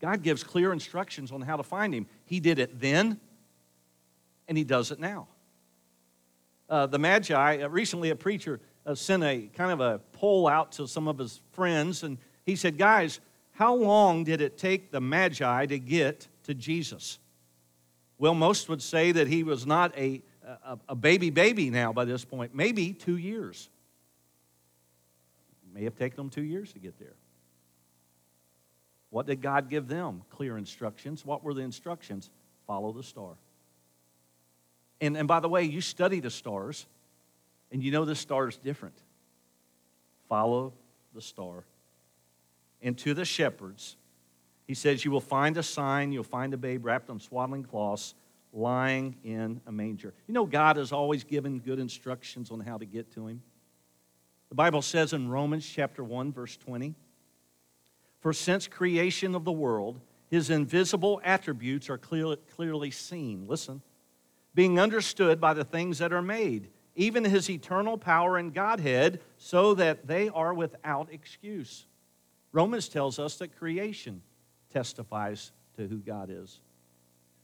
God 0.00 0.24
gives 0.24 0.42
clear 0.42 0.72
instructions 0.72 1.30
on 1.30 1.40
how 1.42 1.56
to 1.56 1.62
find 1.62 1.94
him. 1.94 2.08
He 2.24 2.40
did 2.40 2.58
it 2.58 2.80
then, 2.80 3.20
and 4.48 4.58
he 4.58 4.64
does 4.64 4.90
it 4.90 4.98
now. 4.98 5.28
Uh, 6.68 6.86
the 6.86 6.98
Magi, 6.98 7.62
uh, 7.62 7.68
recently 7.68 8.10
a 8.10 8.16
preacher 8.16 8.58
uh, 8.84 8.94
sent 8.94 9.22
a 9.22 9.48
kind 9.54 9.72
of 9.72 9.80
a 9.80 9.98
poll 10.12 10.48
out 10.48 10.72
to 10.72 10.86
some 10.86 11.08
of 11.08 11.18
his 11.18 11.40
friends, 11.52 12.02
and 12.02 12.18
he 12.44 12.56
said, 12.56 12.78
Guys, 12.78 13.20
how 13.52 13.74
long 13.74 14.24
did 14.24 14.40
it 14.40 14.58
take 14.58 14.90
the 14.90 15.00
Magi 15.00 15.66
to 15.66 15.78
get 15.78 16.26
to 16.44 16.54
Jesus? 16.54 17.18
Well, 18.18 18.34
most 18.34 18.68
would 18.68 18.82
say 18.82 19.12
that 19.12 19.28
he 19.28 19.42
was 19.42 19.66
not 19.66 19.96
a, 19.96 20.22
a, 20.64 20.78
a 20.90 20.94
baby 20.94 21.30
baby 21.30 21.70
now 21.70 21.92
by 21.92 22.04
this 22.04 22.24
point, 22.24 22.54
maybe 22.54 22.92
two 22.92 23.16
years. 23.16 23.68
It 25.64 25.74
may 25.74 25.84
have 25.84 25.96
taken 25.96 26.16
them 26.16 26.30
two 26.30 26.42
years 26.42 26.72
to 26.72 26.78
get 26.78 26.98
there. 26.98 27.14
What 29.10 29.26
did 29.26 29.42
God 29.42 29.68
give 29.68 29.88
them? 29.88 30.22
Clear 30.30 30.56
instructions. 30.56 31.26
What 31.26 31.44
were 31.44 31.52
the 31.52 31.60
instructions? 31.60 32.30
Follow 32.66 32.92
the 32.92 33.02
star. 33.02 33.34
And, 35.02 35.16
and 35.16 35.28
by 35.28 35.40
the 35.40 35.48
way, 35.48 35.64
you 35.64 35.80
study 35.80 36.20
the 36.20 36.30
stars, 36.30 36.86
and 37.72 37.82
you 37.82 37.90
know 37.90 38.04
this 38.04 38.20
star 38.20 38.48
is 38.48 38.58
different. 38.58 38.94
Follow 40.28 40.74
the 41.14 41.22
star. 41.22 41.64
And 42.82 42.96
to 42.98 43.14
the 43.14 43.24
shepherds, 43.24 43.96
he 44.66 44.74
says, 44.74 45.04
You 45.04 45.10
will 45.10 45.20
find 45.20 45.56
a 45.56 45.62
sign, 45.62 46.12
you'll 46.12 46.22
find 46.22 46.52
a 46.54 46.56
babe 46.56 46.84
wrapped 46.84 47.08
in 47.08 47.18
swaddling 47.18 47.64
cloths, 47.64 48.14
lying 48.52 49.16
in 49.24 49.60
a 49.66 49.72
manger. 49.72 50.12
You 50.28 50.34
know, 50.34 50.44
God 50.44 50.76
has 50.76 50.92
always 50.92 51.24
given 51.24 51.58
good 51.58 51.78
instructions 51.78 52.50
on 52.50 52.60
how 52.60 52.76
to 52.76 52.84
get 52.84 53.10
to 53.14 53.26
him. 53.26 53.42
The 54.50 54.54
Bible 54.54 54.82
says 54.82 55.14
in 55.14 55.30
Romans 55.30 55.66
chapter 55.66 56.04
1, 56.04 56.32
verse 56.32 56.58
20, 56.58 56.94
For 58.20 58.34
since 58.34 58.68
creation 58.68 59.34
of 59.34 59.44
the 59.44 59.52
world, 59.52 59.98
his 60.30 60.50
invisible 60.50 61.22
attributes 61.24 61.88
are 61.88 61.98
clearly, 61.98 62.36
clearly 62.54 62.90
seen. 62.90 63.46
Listen, 63.46 63.80
being 64.54 64.78
understood 64.78 65.40
by 65.40 65.54
the 65.54 65.64
things 65.64 65.98
that 65.98 66.12
are 66.12 66.22
made 66.22 66.68
even 66.94 67.24
his 67.24 67.48
eternal 67.48 67.96
power 67.96 68.36
and 68.36 68.52
Godhead, 68.52 69.20
so 69.38 69.74
that 69.74 70.06
they 70.06 70.28
are 70.28 70.52
without 70.52 71.08
excuse. 71.12 71.86
Romans 72.52 72.88
tells 72.88 73.18
us 73.18 73.36
that 73.36 73.56
creation 73.56 74.22
testifies 74.72 75.52
to 75.76 75.86
who 75.86 75.98
God 75.98 76.28
is. 76.30 76.60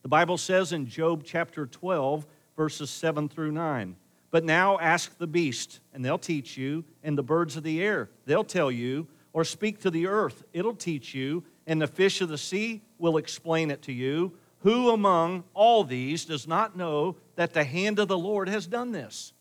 The 0.02 0.08
Bible 0.08 0.38
says 0.38 0.72
in 0.72 0.87
Job 0.87 1.22
chapter 1.24 1.66
12, 1.66 2.26
verses 2.56 2.90
7 2.90 3.28
through 3.28 3.52
9, 3.52 3.96
But 4.30 4.44
now 4.44 4.78
ask 4.78 5.16
the 5.18 5.26
beast, 5.26 5.80
and 5.92 6.04
they'll 6.04 6.18
teach 6.18 6.56
you, 6.56 6.84
and 7.02 7.16
the 7.16 7.22
birds 7.22 7.56
of 7.56 7.62
the 7.62 7.82
air, 7.82 8.11
they'll 8.26 8.44
tell 8.44 8.70
you, 8.70 9.06
or 9.32 9.44
speak 9.44 9.80
to 9.80 9.90
the 9.90 10.06
earth, 10.06 10.44
it'll 10.52 10.74
teach 10.74 11.14
you, 11.14 11.44
and 11.66 11.80
the 11.80 11.87
fish 11.87 12.20
of 12.20 12.28
the 12.28 12.38
sea 12.38 12.82
will 12.98 13.16
explain 13.16 13.70
it 13.70 13.82
to 13.82 13.92
you. 13.92 14.32
Who 14.61 14.90
among 14.90 15.44
all 15.54 15.84
these 15.84 16.24
does 16.24 16.48
not 16.48 16.76
know 16.76 17.16
that 17.37 17.54
the 17.54 17.64
hand 17.64 17.98
of 17.98 18.08
the 18.08 18.18
Lord 18.18 18.48
has 18.48 18.66
done 18.66 18.92
this? 18.92 19.32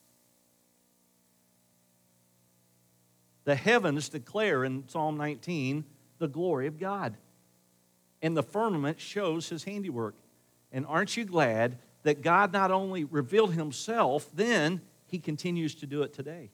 The 3.47 3.55
heavens 3.55 4.09
declare 4.09 4.65
in 4.65 4.83
Psalm 4.89 5.15
19 5.15 5.85
the 6.17 6.27
glory 6.27 6.67
of 6.67 6.77
God, 6.77 7.15
and 8.21 8.35
the 8.35 8.43
firmament 8.43 8.99
shows 8.99 9.47
his 9.47 9.63
handiwork. 9.63 10.15
And 10.73 10.85
aren't 10.85 11.15
you 11.15 11.23
glad 11.23 11.77
that 12.03 12.21
God 12.21 12.51
not 12.51 12.71
only 12.71 13.05
revealed 13.05 13.53
himself 13.53 14.29
then, 14.35 14.81
he 15.05 15.17
continues 15.17 15.75
to 15.75 15.85
do 15.85 16.01
it 16.01 16.13
today? 16.13 16.49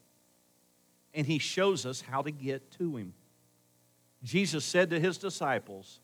And 1.15 1.25
he 1.25 1.39
shows 1.39 1.83
us 1.87 2.01
how 2.01 2.21
to 2.21 2.29
get 2.29 2.69
to 2.73 2.95
him. 2.95 3.15
Jesus 4.21 4.63
said 4.63 4.91
to 4.91 4.99
his 4.99 5.17
disciples, 5.17 5.99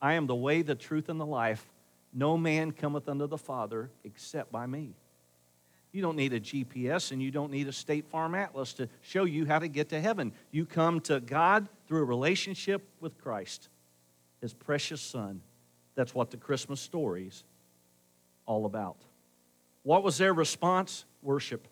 I 0.00 0.14
am 0.14 0.26
the 0.26 0.34
way, 0.34 0.62
the 0.62 0.74
truth, 0.74 1.10
and 1.10 1.20
the 1.20 1.26
life. 1.26 1.70
No 2.10 2.38
man 2.38 2.72
cometh 2.72 3.06
unto 3.06 3.26
the 3.26 3.36
Father 3.36 3.90
except 4.02 4.50
by 4.50 4.64
me. 4.64 4.94
You 5.92 6.00
don't 6.00 6.16
need 6.16 6.32
a 6.32 6.40
GPS 6.40 7.12
and 7.12 7.22
you 7.22 7.30
don't 7.30 7.50
need 7.50 7.68
a 7.68 7.72
State 7.72 8.06
Farm 8.08 8.34
Atlas 8.34 8.72
to 8.74 8.88
show 9.02 9.24
you 9.24 9.44
how 9.44 9.58
to 9.58 9.68
get 9.68 9.90
to 9.90 10.00
heaven. 10.00 10.32
You 10.50 10.64
come 10.64 11.00
to 11.02 11.20
God 11.20 11.68
through 11.86 12.00
a 12.00 12.04
relationship 12.04 12.82
with 13.00 13.18
Christ, 13.18 13.68
His 14.40 14.54
precious 14.54 15.02
Son. 15.02 15.42
That's 15.94 16.14
what 16.14 16.30
the 16.30 16.38
Christmas 16.38 16.80
story's 16.80 17.44
all 18.46 18.64
about. 18.64 18.96
What 19.82 20.02
was 20.02 20.16
their 20.16 20.32
response? 20.32 21.04
Worship. 21.20 21.68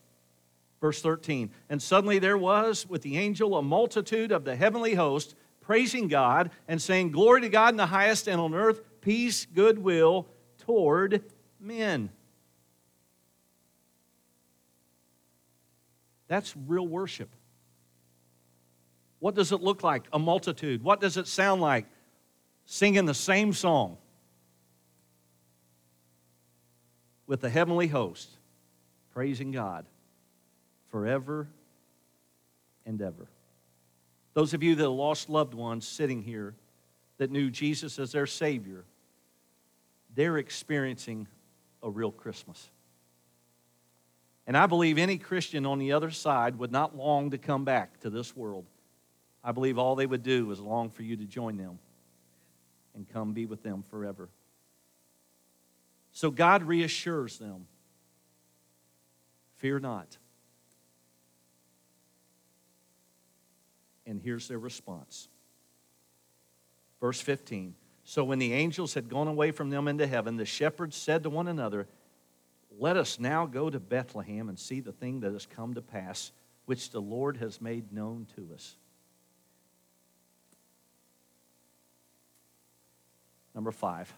Verse 0.82 1.00
13. 1.00 1.50
And 1.70 1.80
suddenly 1.80 2.18
there 2.18 2.38
was 2.38 2.86
with 2.86 3.00
the 3.02 3.16
angel 3.16 3.56
a 3.56 3.62
multitude 3.62 4.32
of 4.32 4.44
the 4.44 4.56
heavenly 4.56 4.94
host 4.94 5.34
praising 5.60 6.08
God 6.08 6.50
and 6.68 6.80
saying, 6.80 7.12
Glory 7.12 7.42
to 7.42 7.48
God 7.48 7.72
in 7.72 7.76
the 7.76 7.86
highest, 7.86 8.28
and 8.28 8.40
on 8.40 8.54
earth 8.54 8.82
peace, 9.00 9.46
goodwill 9.46 10.26
toward 10.58 11.22
men. 11.58 12.10
That's 16.30 16.54
real 16.56 16.86
worship. 16.86 17.28
What 19.18 19.34
does 19.34 19.52
it 19.52 19.60
look 19.60 19.82
like? 19.82 20.04
A 20.14 20.18
multitude. 20.18 20.82
What 20.82 21.02
does 21.02 21.18
it 21.18 21.26
sound 21.26 21.60
like? 21.60 21.84
Singing 22.64 23.04
the 23.04 23.12
same 23.12 23.52
song. 23.52 23.98
with 27.30 27.40
the 27.40 27.48
heavenly 27.48 27.86
host, 27.86 28.28
praising 29.14 29.52
God 29.52 29.86
forever 30.88 31.46
and 32.84 33.00
ever. 33.00 33.28
Those 34.34 34.52
of 34.52 34.64
you 34.64 34.74
that 34.74 34.88
lost 34.88 35.30
loved 35.30 35.54
ones 35.54 35.86
sitting 35.86 36.22
here 36.22 36.56
that 37.18 37.30
knew 37.30 37.48
Jesus 37.48 38.00
as 38.00 38.10
their 38.10 38.26
Savior, 38.26 38.84
they're 40.12 40.38
experiencing 40.38 41.28
a 41.84 41.88
real 41.88 42.10
Christmas. 42.10 42.68
And 44.50 44.56
I 44.56 44.66
believe 44.66 44.98
any 44.98 45.16
Christian 45.16 45.64
on 45.64 45.78
the 45.78 45.92
other 45.92 46.10
side 46.10 46.58
would 46.58 46.72
not 46.72 46.96
long 46.96 47.30
to 47.30 47.38
come 47.38 47.64
back 47.64 48.00
to 48.00 48.10
this 48.10 48.36
world. 48.36 48.64
I 49.44 49.52
believe 49.52 49.78
all 49.78 49.94
they 49.94 50.06
would 50.06 50.24
do 50.24 50.50
is 50.50 50.58
long 50.58 50.90
for 50.90 51.04
you 51.04 51.16
to 51.18 51.24
join 51.24 51.56
them 51.56 51.78
and 52.96 53.08
come 53.08 53.32
be 53.32 53.46
with 53.46 53.62
them 53.62 53.84
forever. 53.92 54.28
So 56.10 56.32
God 56.32 56.64
reassures 56.64 57.38
them 57.38 57.66
fear 59.58 59.78
not. 59.78 60.16
And 64.04 64.20
here's 64.20 64.48
their 64.48 64.58
response. 64.58 65.28
Verse 67.00 67.20
15 67.20 67.76
So 68.02 68.24
when 68.24 68.40
the 68.40 68.52
angels 68.52 68.94
had 68.94 69.08
gone 69.08 69.28
away 69.28 69.52
from 69.52 69.70
them 69.70 69.86
into 69.86 70.08
heaven, 70.08 70.38
the 70.38 70.44
shepherds 70.44 70.96
said 70.96 71.22
to 71.22 71.30
one 71.30 71.46
another, 71.46 71.86
Let 72.80 72.96
us 72.96 73.20
now 73.20 73.44
go 73.44 73.68
to 73.68 73.78
Bethlehem 73.78 74.48
and 74.48 74.58
see 74.58 74.80
the 74.80 74.90
thing 74.90 75.20
that 75.20 75.34
has 75.34 75.44
come 75.44 75.74
to 75.74 75.82
pass, 75.82 76.32
which 76.64 76.88
the 76.90 77.00
Lord 77.00 77.36
has 77.36 77.60
made 77.60 77.92
known 77.92 78.26
to 78.36 78.54
us. 78.54 78.74
Number 83.54 83.70
five, 83.70 84.10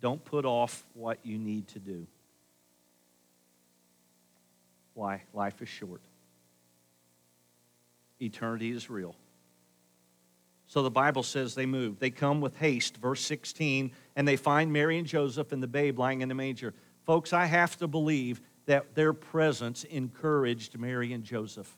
don't 0.00 0.24
put 0.24 0.44
off 0.44 0.84
what 0.94 1.20
you 1.22 1.38
need 1.38 1.68
to 1.68 1.78
do. 1.78 2.04
Why? 4.94 5.22
Life 5.32 5.62
is 5.62 5.68
short 5.68 6.02
eternity 8.20 8.70
is 8.70 8.90
real. 8.90 9.14
So 10.66 10.82
the 10.82 10.90
Bible 10.90 11.22
says 11.22 11.54
they 11.54 11.66
move. 11.66 11.98
They 11.98 12.10
come 12.10 12.40
with 12.40 12.56
haste, 12.56 12.96
verse 12.96 13.20
16, 13.20 13.92
and 14.16 14.26
they 14.26 14.36
find 14.36 14.72
Mary 14.72 14.98
and 14.98 15.06
Joseph 15.06 15.52
and 15.52 15.62
the 15.62 15.68
babe 15.68 15.98
lying 15.98 16.22
in 16.22 16.28
the 16.28 16.34
manger. 16.34 16.74
Folks, 17.04 17.32
I 17.32 17.46
have 17.46 17.76
to 17.78 17.86
believe 17.86 18.40
that 18.66 18.94
their 18.94 19.12
presence 19.12 19.84
encouraged 19.84 20.78
Mary 20.78 21.12
and 21.12 21.22
Joseph. 21.22 21.70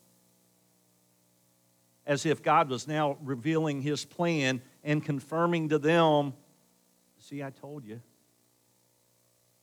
As 2.06 2.24
if 2.24 2.42
God 2.42 2.70
was 2.70 2.86
now 2.86 3.16
revealing 3.22 3.82
his 3.82 4.04
plan 4.04 4.62
and 4.84 5.04
confirming 5.04 5.70
to 5.70 5.78
them, 5.78 6.34
see, 7.18 7.42
I 7.42 7.50
told 7.50 7.84
you. 7.84 8.00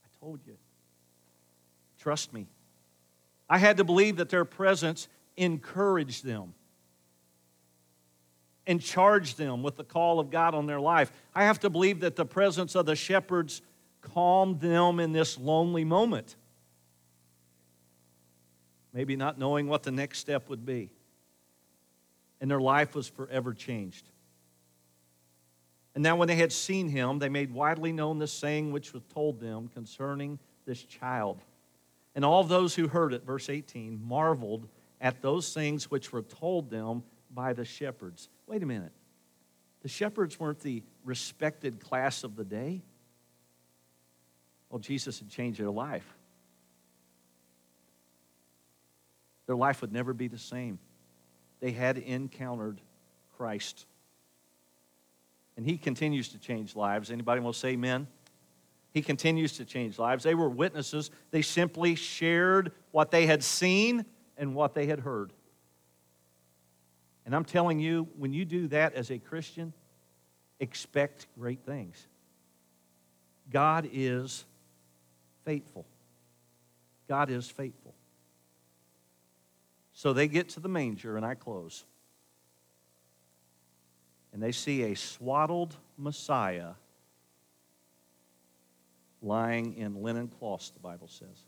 I 0.04 0.08
told 0.20 0.40
you. 0.46 0.56
Trust 1.98 2.34
me. 2.34 2.46
I 3.48 3.56
had 3.56 3.78
to 3.78 3.84
believe 3.84 4.16
that 4.16 4.28
their 4.28 4.44
presence 4.44 5.08
encouraged 5.38 6.24
them 6.24 6.52
and 8.66 8.80
charged 8.80 9.38
them 9.38 9.62
with 9.62 9.76
the 9.76 9.84
call 9.84 10.20
of 10.20 10.30
God 10.30 10.54
on 10.54 10.66
their 10.66 10.80
life. 10.80 11.12
I 11.34 11.44
have 11.44 11.60
to 11.60 11.70
believe 11.70 12.00
that 12.00 12.16
the 12.16 12.26
presence 12.26 12.74
of 12.74 12.86
the 12.86 12.96
shepherds 12.96 13.62
calmed 14.12 14.60
them 14.60 15.00
in 15.00 15.12
this 15.12 15.38
lonely 15.38 15.84
moment. 15.84 16.36
Maybe 18.92 19.16
not 19.16 19.38
knowing 19.38 19.66
what 19.66 19.82
the 19.82 19.90
next 19.90 20.18
step 20.18 20.48
would 20.48 20.64
be. 20.64 20.90
And 22.40 22.50
their 22.50 22.60
life 22.60 22.94
was 22.94 23.08
forever 23.08 23.52
changed. 23.52 24.08
And 25.94 26.02
now, 26.02 26.16
when 26.16 26.28
they 26.28 26.36
had 26.36 26.52
seen 26.52 26.88
him, 26.88 27.18
they 27.18 27.28
made 27.28 27.52
widely 27.52 27.92
known 27.92 28.18
the 28.18 28.26
saying 28.26 28.72
which 28.72 28.92
was 28.92 29.02
told 29.12 29.40
them 29.40 29.68
concerning 29.68 30.38
this 30.66 30.82
child. 30.82 31.40
And 32.14 32.24
all 32.24 32.44
those 32.44 32.74
who 32.74 32.88
heard 32.88 33.12
it, 33.12 33.24
verse 33.24 33.48
18, 33.48 34.00
marveled 34.04 34.68
at 35.00 35.22
those 35.22 35.52
things 35.52 35.90
which 35.90 36.12
were 36.12 36.22
told 36.22 36.70
them 36.70 37.04
by 37.32 37.52
the 37.52 37.64
shepherds. 37.64 38.28
Wait 38.46 38.62
a 38.62 38.66
minute. 38.66 38.92
The 39.82 39.88
shepherds 39.88 40.40
weren't 40.40 40.60
the 40.60 40.82
respected 41.04 41.80
class 41.80 42.24
of 42.24 42.36
the 42.36 42.44
day. 42.44 42.82
Well, 44.74 44.80
Jesus 44.80 45.20
had 45.20 45.28
changed 45.28 45.60
their 45.60 45.70
life. 45.70 46.16
Their 49.46 49.54
life 49.54 49.80
would 49.82 49.92
never 49.92 50.12
be 50.12 50.26
the 50.26 50.36
same. 50.36 50.80
They 51.60 51.70
had 51.70 51.96
encountered 51.96 52.80
Christ. 53.36 53.86
And 55.56 55.64
he 55.64 55.78
continues 55.78 56.30
to 56.30 56.38
change 56.38 56.74
lives. 56.74 57.12
Anybody 57.12 57.40
want 57.40 57.54
to 57.54 57.60
say 57.60 57.68
amen? 57.68 58.08
He 58.92 59.00
continues 59.00 59.52
to 59.58 59.64
change 59.64 59.96
lives. 59.96 60.24
They 60.24 60.34
were 60.34 60.48
witnesses. 60.48 61.12
They 61.30 61.42
simply 61.42 61.94
shared 61.94 62.72
what 62.90 63.12
they 63.12 63.26
had 63.26 63.44
seen 63.44 64.04
and 64.36 64.56
what 64.56 64.74
they 64.74 64.86
had 64.86 64.98
heard. 64.98 65.32
And 67.24 67.32
I'm 67.32 67.44
telling 67.44 67.78
you, 67.78 68.08
when 68.16 68.32
you 68.32 68.44
do 68.44 68.66
that 68.66 68.94
as 68.94 69.12
a 69.12 69.20
Christian, 69.20 69.72
expect 70.58 71.28
great 71.38 71.60
things. 71.64 72.08
God 73.52 73.88
is 73.92 74.44
faithful. 75.44 75.84
God 77.08 77.30
is 77.30 77.48
faithful. 77.48 77.94
So 79.92 80.12
they 80.12 80.26
get 80.26 80.48
to 80.50 80.60
the 80.60 80.68
manger, 80.68 81.16
and 81.16 81.24
I 81.24 81.34
close. 81.34 81.84
And 84.32 84.42
they 84.42 84.52
see 84.52 84.82
a 84.82 84.94
swaddled 84.94 85.76
Messiah 85.96 86.72
lying 89.22 89.76
in 89.76 90.02
linen 90.02 90.28
cloths, 90.28 90.70
the 90.70 90.80
Bible 90.80 91.08
says. 91.08 91.46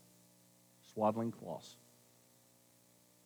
Swaddling 0.93 1.31
cloths. 1.31 1.75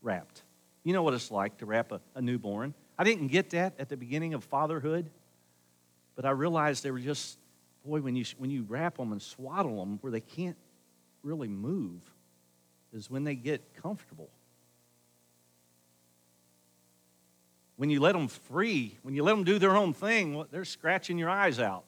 Wrapped. 0.02 0.42
You 0.84 0.94
know 0.94 1.04
what 1.04 1.14
it's 1.14 1.30
like 1.30 1.58
to 1.60 1.66
wrap 1.66 1.92
a, 1.92 2.02
a 2.16 2.22
newborn. 2.22 2.74
I 2.98 3.04
didn't 3.04 3.28
get 3.28 3.52
that 3.52 3.74
at 3.80 3.88
the 3.90 3.98
beginning 3.98 4.34
of 4.34 4.44
fatherhood, 4.44 5.10
but 6.16 6.26
I 6.26 6.32
realized 6.32 6.84
they 6.84 6.92
were 6.92 7.00
just, 7.00 7.38
boy, 7.86 8.02
when 8.02 8.16
you, 8.16 8.26
when 8.38 8.50
you 8.50 8.64
wrap 8.68 8.98
them 8.98 9.12
and 9.12 9.22
swaddle 9.22 9.80
them 9.80 10.00
where 10.02 10.12
they 10.12 10.22
can't 10.22 10.58
really 11.24 11.48
move, 11.48 12.02
is 12.94 13.10
when 13.10 13.24
they 13.24 13.36
get 13.36 13.76
comfortable. 13.82 14.30
When 17.78 17.90
you 17.90 18.00
let 18.00 18.14
them 18.14 18.28
free, 18.28 18.98
when 19.02 19.16
you 19.16 19.24
let 19.24 19.32
them 19.32 19.44
do 19.44 19.58
their 19.58 19.76
own 19.76 19.94
thing, 19.94 20.46
they're 20.52 20.66
scratching 20.66 21.18
your 21.18 21.30
eyes 21.30 21.60
out 21.60 21.84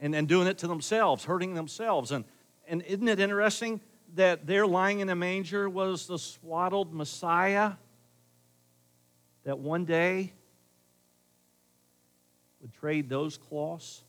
and, 0.00 0.14
and 0.14 0.28
doing 0.28 0.46
it 0.46 0.58
to 0.58 0.66
themselves, 0.66 1.24
hurting 1.24 1.54
themselves. 1.54 2.12
And, 2.12 2.24
and 2.66 2.82
isn't 2.82 3.08
it 3.08 3.20
interesting? 3.20 3.80
that 4.14 4.46
there 4.46 4.66
lying 4.66 5.00
in 5.00 5.08
a 5.08 5.16
manger 5.16 5.68
was 5.68 6.06
the 6.06 6.18
swaddled 6.18 6.94
Messiah 6.94 7.72
that 9.44 9.58
one 9.58 9.84
day 9.84 10.32
would 12.60 12.72
trade 12.72 13.08
those 13.08 13.38
cloths 13.38 14.02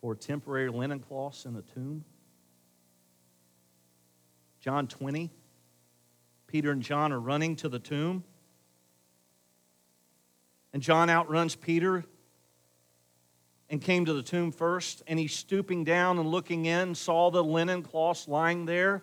for 0.00 0.14
temporary 0.14 0.70
linen 0.70 1.00
cloths 1.00 1.44
in 1.44 1.54
the 1.54 1.62
tomb. 1.62 2.04
John 4.60 4.86
20, 4.86 5.30
Peter 6.46 6.70
and 6.70 6.82
John 6.82 7.12
are 7.12 7.20
running 7.20 7.56
to 7.56 7.68
the 7.68 7.78
tomb. 7.78 8.24
And 10.72 10.82
John 10.82 11.10
outruns 11.10 11.54
Peter 11.54 12.04
and 13.70 13.80
came 13.80 14.04
to 14.04 14.12
the 14.12 14.22
tomb 14.22 14.52
first, 14.52 15.02
and 15.06 15.18
he 15.18 15.26
stooping 15.26 15.84
down 15.84 16.18
and 16.18 16.30
looking 16.30 16.66
in 16.66 16.94
saw 16.94 17.30
the 17.30 17.42
linen 17.42 17.82
cloths 17.82 18.28
lying 18.28 18.64
there, 18.66 19.02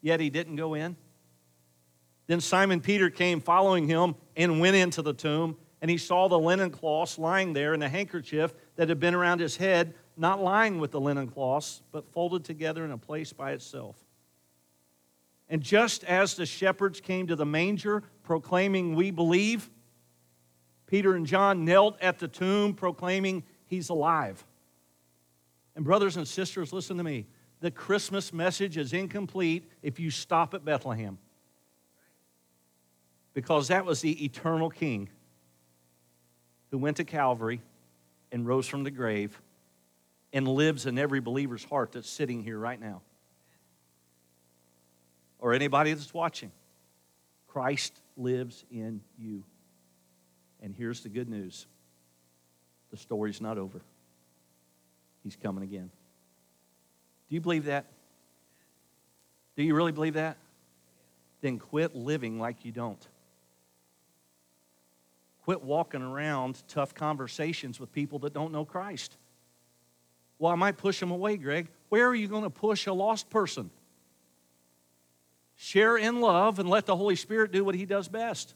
yet 0.00 0.20
he 0.20 0.30
didn't 0.30 0.56
go 0.56 0.74
in. 0.74 0.96
Then 2.26 2.40
Simon 2.40 2.80
Peter 2.80 3.10
came 3.10 3.40
following 3.40 3.86
him 3.86 4.14
and 4.36 4.60
went 4.60 4.76
into 4.76 5.02
the 5.02 5.12
tomb, 5.12 5.56
and 5.82 5.90
he 5.90 5.98
saw 5.98 6.28
the 6.28 6.38
linen 6.38 6.70
cloths 6.70 7.18
lying 7.18 7.52
there 7.52 7.74
and 7.74 7.82
the 7.82 7.88
handkerchief 7.88 8.54
that 8.76 8.88
had 8.88 8.98
been 8.98 9.14
around 9.14 9.40
his 9.40 9.56
head, 9.56 9.94
not 10.16 10.42
lying 10.42 10.78
with 10.78 10.90
the 10.90 11.00
linen 11.00 11.28
cloths, 11.28 11.82
but 11.92 12.10
folded 12.12 12.44
together 12.44 12.84
in 12.84 12.90
a 12.90 12.98
place 12.98 13.32
by 13.32 13.52
itself. 13.52 13.96
And 15.48 15.62
just 15.62 16.04
as 16.04 16.34
the 16.34 16.46
shepherds 16.46 17.00
came 17.00 17.26
to 17.26 17.36
the 17.36 17.44
manger 17.44 18.02
proclaiming, 18.22 18.94
We 18.94 19.10
believe, 19.10 19.68
Peter 20.86 21.14
and 21.14 21.26
John 21.26 21.64
knelt 21.64 22.00
at 22.00 22.18
the 22.18 22.28
tomb 22.28 22.74
proclaiming, 22.74 23.42
He's 23.66 23.90
alive. 23.90 24.44
And, 25.76 25.84
brothers 25.84 26.16
and 26.16 26.26
sisters, 26.26 26.72
listen 26.72 26.96
to 26.96 27.04
me. 27.04 27.26
The 27.60 27.70
Christmas 27.70 28.32
message 28.32 28.76
is 28.76 28.92
incomplete 28.92 29.70
if 29.82 29.98
you 29.98 30.10
stop 30.10 30.54
at 30.54 30.64
Bethlehem. 30.64 31.18
Because 33.34 33.68
that 33.68 33.84
was 33.84 34.00
the 34.00 34.24
eternal 34.24 34.70
King 34.70 35.08
who 36.70 36.78
went 36.78 36.96
to 36.96 37.04
Calvary 37.04 37.60
and 38.32 38.46
rose 38.46 38.66
from 38.66 38.84
the 38.84 38.90
grave 38.90 39.40
and 40.32 40.48
lives 40.48 40.86
in 40.86 40.98
every 40.98 41.20
believer's 41.20 41.64
heart 41.64 41.92
that's 41.92 42.08
sitting 42.08 42.42
here 42.42 42.58
right 42.58 42.80
now. 42.80 43.02
Or 45.38 45.52
anybody 45.52 45.92
that's 45.92 46.14
watching. 46.14 46.50
Christ 47.48 47.92
lives 48.16 48.64
in 48.70 49.00
you. 49.18 49.44
And 50.62 50.74
here's 50.74 51.02
the 51.02 51.08
good 51.08 51.28
news 51.28 51.66
the 52.90 52.96
story's 52.96 53.40
not 53.40 53.58
over. 53.58 53.80
He's 55.22 55.36
coming 55.36 55.64
again. 55.64 55.90
Do 57.28 57.34
you 57.34 57.40
believe 57.40 57.64
that? 57.66 57.86
Do 59.56 59.62
you 59.62 59.74
really 59.74 59.92
believe 59.92 60.14
that? 60.14 60.36
Then 61.40 61.58
quit 61.58 61.94
living 61.94 62.38
like 62.38 62.64
you 62.64 62.72
don't. 62.72 63.04
Quit 65.44 65.62
walking 65.62 66.00
around 66.00 66.62
tough 66.68 66.94
conversations 66.94 67.78
with 67.78 67.92
people 67.92 68.18
that 68.20 68.32
don't 68.32 68.50
know 68.50 68.64
Christ. 68.64 69.16
Well, 70.38 70.50
I 70.50 70.54
might 70.54 70.78
push 70.78 70.98
them 70.98 71.10
away, 71.10 71.36
Greg. 71.36 71.68
Where 71.90 72.08
are 72.08 72.14
you 72.14 72.28
going 72.28 72.44
to 72.44 72.50
push 72.50 72.86
a 72.86 72.92
lost 72.92 73.28
person? 73.28 73.70
Share 75.54 75.96
in 75.98 76.20
love 76.20 76.58
and 76.58 76.68
let 76.68 76.86
the 76.86 76.96
Holy 76.96 77.14
Spirit 77.14 77.52
do 77.52 77.62
what 77.62 77.74
He 77.74 77.84
does 77.84 78.08
best. 78.08 78.54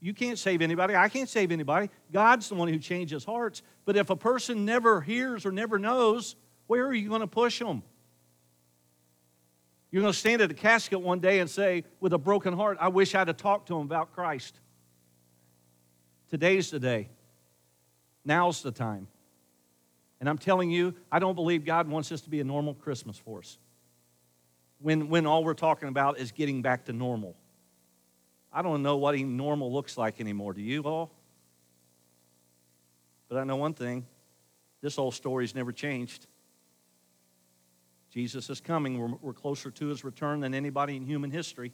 You 0.00 0.12
can't 0.12 0.38
save 0.38 0.62
anybody. 0.62 0.96
I 0.96 1.08
can't 1.08 1.28
save 1.28 1.52
anybody. 1.52 1.90
God's 2.12 2.48
the 2.48 2.56
one 2.56 2.68
who 2.68 2.78
changes 2.78 3.24
hearts. 3.24 3.62
But 3.84 3.96
if 3.96 4.10
a 4.10 4.16
person 4.16 4.64
never 4.64 5.00
hears 5.00 5.46
or 5.46 5.52
never 5.52 5.78
knows, 5.78 6.36
where 6.66 6.86
are 6.86 6.94
you 6.94 7.08
going 7.08 7.20
to 7.22 7.26
push 7.26 7.60
them? 7.60 7.82
You're 9.90 10.02
going 10.02 10.12
to 10.12 10.18
stand 10.18 10.42
at 10.42 10.50
a 10.50 10.54
casket 10.54 11.00
one 11.00 11.20
day 11.20 11.38
and 11.38 11.48
say, 11.48 11.84
with 12.00 12.12
a 12.12 12.18
broken 12.18 12.52
heart, 12.52 12.78
I 12.80 12.88
wish 12.88 13.14
I'd 13.14 13.28
have 13.28 13.36
talked 13.36 13.68
to 13.68 13.76
him 13.76 13.82
about 13.82 14.12
Christ. 14.12 14.58
Today's 16.30 16.70
the 16.70 16.80
day. 16.80 17.08
Now's 18.24 18.62
the 18.62 18.72
time. 18.72 19.06
And 20.18 20.28
I'm 20.28 20.38
telling 20.38 20.70
you, 20.70 20.94
I 21.12 21.18
don't 21.18 21.34
believe 21.34 21.64
God 21.64 21.88
wants 21.88 22.08
this 22.08 22.22
to 22.22 22.30
be 22.30 22.40
a 22.40 22.44
normal 22.44 22.74
Christmas 22.74 23.18
for 23.18 23.40
us. 23.40 23.58
When, 24.80 25.08
when 25.08 25.26
all 25.26 25.44
we're 25.44 25.54
talking 25.54 25.88
about 25.88 26.18
is 26.18 26.32
getting 26.32 26.62
back 26.62 26.86
to 26.86 26.92
normal. 26.92 27.36
I 28.52 28.62
don't 28.62 28.82
know 28.82 28.96
what 28.96 29.18
normal 29.18 29.72
looks 29.72 29.98
like 29.98 30.20
anymore. 30.20 30.54
Do 30.54 30.62
you 30.62 30.82
all? 30.82 31.10
But 33.28 33.38
I 33.38 33.44
know 33.44 33.56
one 33.56 33.74
thing 33.74 34.06
this 34.80 34.96
whole 34.96 35.10
story's 35.10 35.54
never 35.54 35.72
changed. 35.72 36.26
Jesus 38.10 38.48
is 38.48 38.60
coming. 38.60 38.98
We're, 38.98 39.16
we're 39.20 39.32
closer 39.32 39.70
to 39.70 39.86
his 39.86 40.04
return 40.04 40.40
than 40.40 40.54
anybody 40.54 40.96
in 40.96 41.04
human 41.04 41.30
history. 41.30 41.72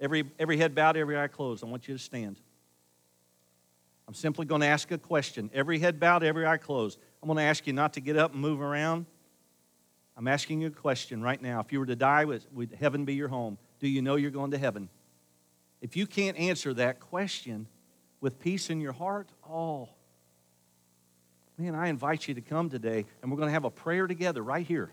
Every, 0.00 0.24
every 0.38 0.56
head 0.56 0.74
bowed, 0.74 0.96
every 0.96 1.18
eye 1.18 1.28
closed. 1.28 1.64
I 1.64 1.66
want 1.66 1.88
you 1.88 1.94
to 1.94 2.02
stand. 2.02 2.40
I'm 4.06 4.14
simply 4.14 4.44
going 4.44 4.60
to 4.60 4.66
ask 4.66 4.90
a 4.90 4.98
question. 4.98 5.50
Every 5.54 5.78
head 5.78 5.98
bowed, 5.98 6.22
every 6.22 6.46
eye 6.46 6.58
closed. 6.58 6.98
I'm 7.22 7.26
going 7.26 7.38
to 7.38 7.44
ask 7.44 7.66
you 7.66 7.72
not 7.72 7.94
to 7.94 8.00
get 8.00 8.16
up 8.16 8.32
and 8.32 8.40
move 8.40 8.60
around. 8.60 9.06
I'm 10.16 10.28
asking 10.28 10.60
you 10.60 10.68
a 10.68 10.70
question 10.70 11.22
right 11.22 11.40
now. 11.40 11.60
If 11.60 11.72
you 11.72 11.80
were 11.80 11.86
to 11.86 11.96
die, 11.96 12.24
would, 12.24 12.76
heaven 12.78 13.04
be 13.04 13.14
your 13.14 13.28
home? 13.28 13.58
Do 13.80 13.88
you 13.88 14.02
know 14.02 14.16
you're 14.16 14.30
going 14.30 14.50
to 14.50 14.58
heaven? 14.58 14.88
If 15.80 15.96
you 15.96 16.06
can't 16.06 16.36
answer 16.38 16.74
that 16.74 17.00
question 17.00 17.66
with 18.20 18.38
peace 18.38 18.70
in 18.70 18.80
your 18.80 18.92
heart, 18.92 19.28
oh, 19.48 19.88
man, 21.58 21.74
I 21.74 21.88
invite 21.88 22.28
you 22.28 22.34
to 22.34 22.40
come 22.40 22.70
today 22.70 23.06
and 23.22 23.30
we're 23.30 23.36
going 23.36 23.48
to 23.48 23.52
have 23.52 23.64
a 23.64 23.70
prayer 23.70 24.06
together 24.06 24.42
right 24.42 24.66
here. 24.66 24.90